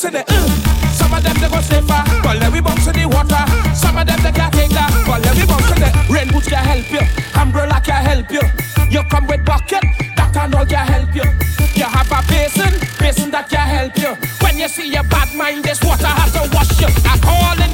bounce 0.00 0.04
in 0.04 0.12
the 0.12 0.24
uh. 0.28 0.48
Some 0.92 1.12
of 1.14 1.22
them 1.22 1.36
they 1.40 1.48
go 1.48 1.60
safer, 1.60 2.02
but 2.22 2.38
let 2.38 2.52
me 2.52 2.60
bounce 2.60 2.86
in 2.86 2.94
the 2.94 3.06
water. 3.06 3.44
Some 3.74 3.96
of 3.96 4.06
them 4.06 4.20
they 4.22 4.32
can't 4.32 4.52
take 4.52 4.70
that, 4.70 4.90
but 5.06 5.22
let 5.24 5.36
me 5.36 5.44
bounce 5.46 5.70
in 5.72 5.80
the 5.80 5.90
rain 6.12 6.28
boots 6.28 6.48
can 6.48 6.64
help 6.64 6.90
you, 6.90 7.04
umbrella 7.40 7.80
can 7.84 8.04
help 8.04 8.30
you. 8.30 8.42
You 8.90 9.02
come 9.08 9.26
with 9.26 9.44
bucket, 9.44 9.84
that 10.16 10.32
can 10.32 10.54
all 10.54 10.66
can 10.66 10.86
help 10.86 11.14
you. 11.14 11.26
You 11.74 11.84
have 11.84 12.10
a 12.12 12.20
basin, 12.28 12.72
basin 12.98 13.30
that 13.30 13.48
can 13.48 13.66
help 13.66 13.96
you. 13.96 14.16
When 14.40 14.58
you 14.58 14.68
see 14.68 14.90
your 14.90 15.04
bad 15.04 15.34
mind, 15.34 15.64
this 15.64 15.82
water 15.82 16.06
has 16.06 16.32
to 16.32 16.48
wash 16.54 16.80
you. 16.80 16.88
I 17.04 17.16
call 17.20 17.58
it 17.60 17.69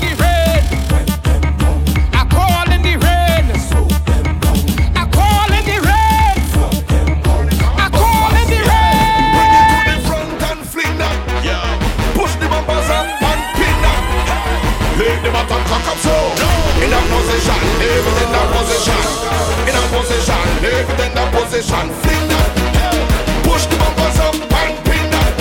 so 16.06 16.16
In 16.84 16.92
a 16.92 17.00
position, 17.10 17.60
leave 17.82 18.06
it 18.10 18.18
in 18.22 18.34
a 18.38 18.42
position. 18.54 19.02
In 19.68 19.74
a 19.74 19.82
position, 19.90 20.44
leave 20.62 20.90
it 20.92 21.00
in 21.06 21.18
a 21.18 21.24
position. 21.34 21.86
Fling 22.02 22.26
that. 22.30 22.50
Push 23.46 23.64
the 23.70 23.76
bumpers 23.80 24.18
up 24.26 24.36
and 24.38 24.74
pin 24.86 25.06
that. 25.10 25.34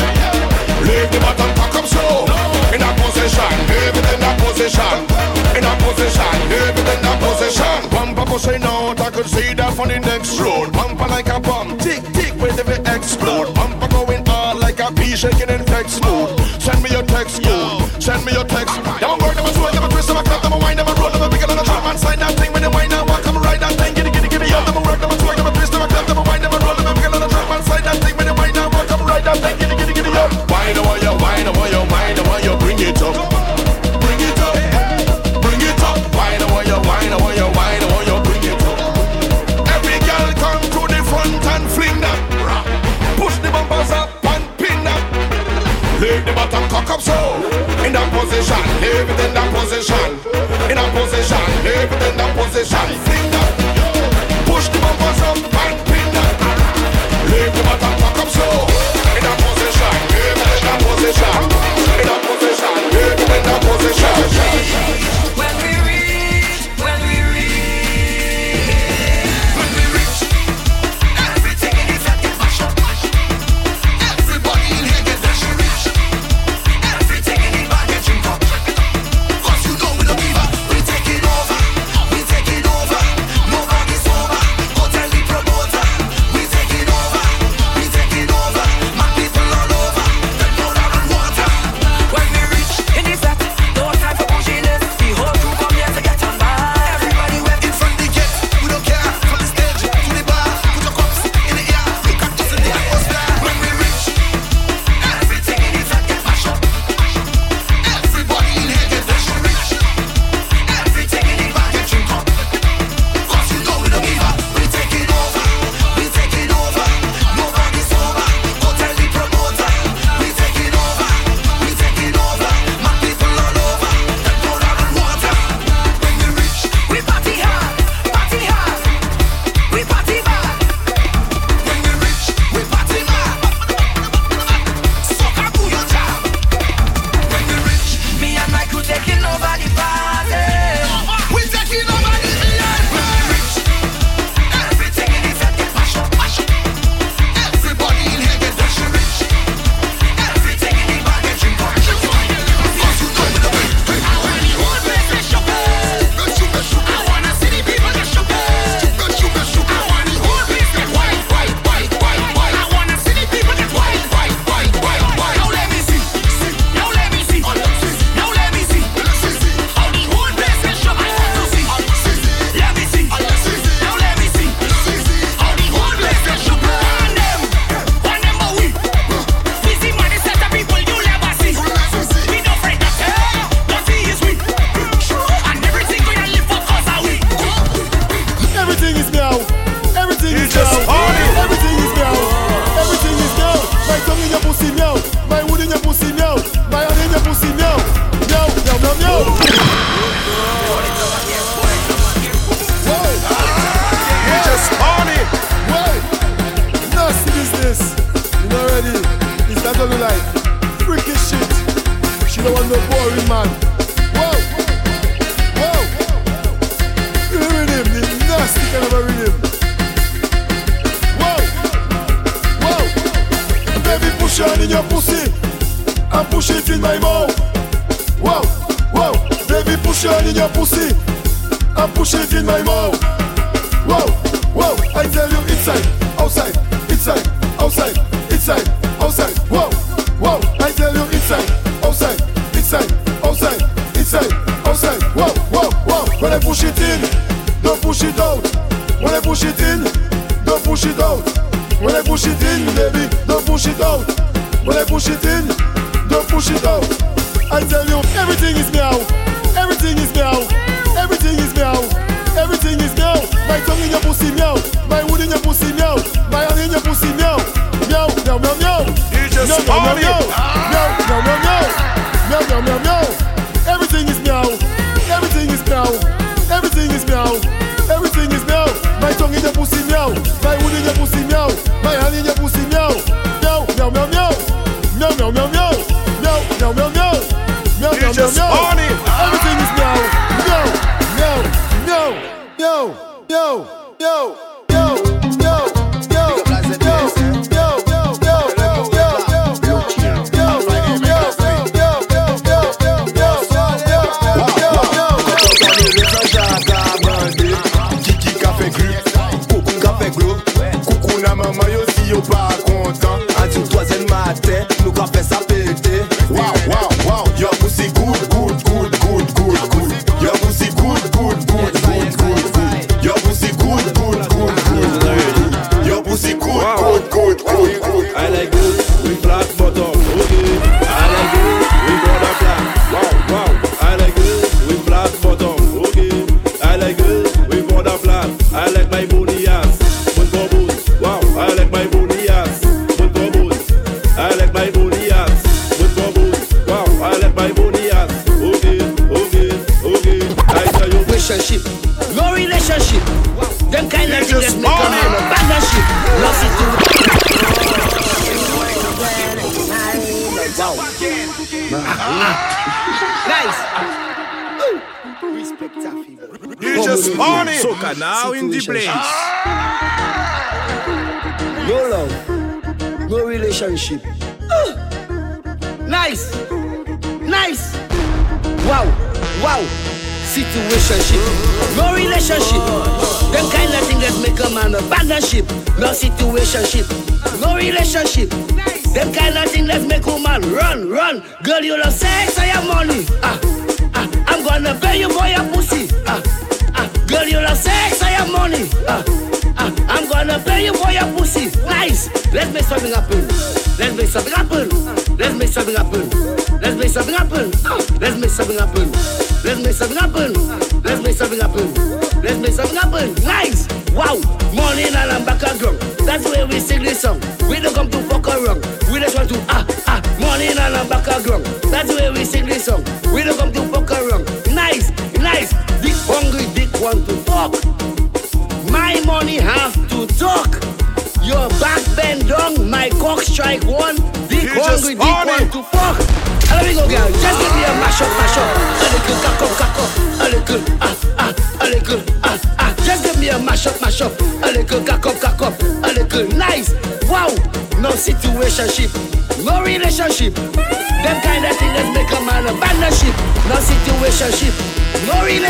Leave 0.88 1.10
the 1.14 1.20
bottom 1.22 1.52
cock 1.60 1.76
up 1.80 1.86
slow 1.86 2.26
In 2.74 2.82
a 2.82 2.90
position, 3.02 3.52
leave 3.70 3.98
it 4.00 4.08
in 4.14 4.24
a 4.26 4.32
position. 4.42 4.98
In 5.58 5.64
a 5.64 5.74
position, 5.86 6.34
leave 6.52 6.78
it 6.82 6.88
in 6.94 7.06
a 7.06 7.14
position. 7.22 7.80
Bumper 7.94 8.26
pushing 8.26 8.64
out, 8.64 9.00
I 9.00 9.10
could 9.12 9.28
see 9.28 9.54
that 9.54 9.74
from 9.74 9.90
the 9.90 10.00
next 10.00 10.40
road. 10.40 10.72
Bumper 10.74 11.08
like 11.08 11.30
a 11.30 11.40
bomb, 11.40 11.78
tick 11.78 12.02
tick, 12.18 12.34
wait 12.42 12.58
if 12.58 12.70
it 12.70 12.88
explode. 12.88 13.54
Bumper 13.54 13.88
going 13.88 14.28
on 14.30 14.60
like 14.60 14.80
a 14.80 14.92
bee 14.92 15.16
shaking 15.16 15.50
in 15.50 15.64
text 15.66 16.02
mode. 16.04 16.34
Send 16.66 16.82
me 16.84 16.90
your 16.90 17.04
text, 17.04 17.44
code. 17.44 18.02
Send 18.02 18.26
me 18.26 18.34
your 18.34 18.46
text. 18.46 18.76
Don't 19.00 19.22
worry, 19.22 19.38
I'm 19.38 19.46
a 19.46 19.75
position, 48.26 48.62
leave 48.82 49.10
it 49.10 49.20
in 49.26 49.34
that 49.34 49.50
position, 49.54 50.10
in 50.72 50.78
a 50.78 50.86
position, 50.98 51.46
leave 51.64 51.92
it 51.92 52.04
in 52.10 52.18
that 52.18 52.34
position. 52.38 52.88
Sing 53.06 53.32
that, 53.32 53.52
push 54.50 54.68
the 54.70 54.80
bumpers 54.80 55.22
up 55.22 55.38
and 55.38 55.78
pin 55.86 56.08
that, 56.14 56.36
leave 57.30 57.54
the 57.54 57.62
bottom 57.64 57.94
back 58.02 58.18
up. 58.20 58.30
slow. 58.30 58.75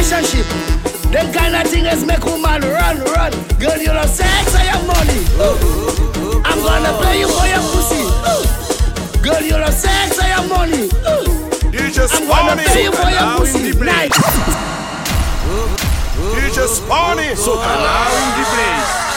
relationship. 0.06 0.46
Them 1.12 1.34
kind 1.34 1.56
of 1.56 1.72
thing 1.72 1.86
is 1.86 2.06
make 2.06 2.24
woman 2.26 2.62
run, 2.62 3.00
run. 3.00 3.32
Girl, 3.60 3.78
you 3.78 3.90
love 3.90 4.10
sex 4.10 4.54
or 4.54 4.64
your 4.64 4.84
money? 4.86 5.22
Ooh. 5.42 6.42
I'm 6.46 6.62
gonna 6.62 6.94
play 7.02 7.20
you 7.20 7.28
for 7.28 7.48
your 7.48 7.64
pussy. 7.74 8.06
Ooh. 8.06 9.24
Girl, 9.24 9.42
you 9.42 9.54
love 9.54 9.74
sex 9.74 10.20
or 10.20 10.28
your 10.28 10.48
money? 10.48 10.90
Ooh. 11.10 11.72
You 11.72 11.92
just 11.92 12.14
I'm 12.22 12.28
gonna 12.28 12.62
play 12.62 12.84
you 12.84 12.92
for 12.92 13.10
your 13.10 13.38
pussy. 13.38 13.72
Night. 13.80 14.12
You 16.36 16.54
just 16.54 16.84
funny, 16.84 17.36
so 17.36 17.54
allow 17.54 18.10
in 18.22 18.40
the 18.40 18.46
place. 18.54 19.15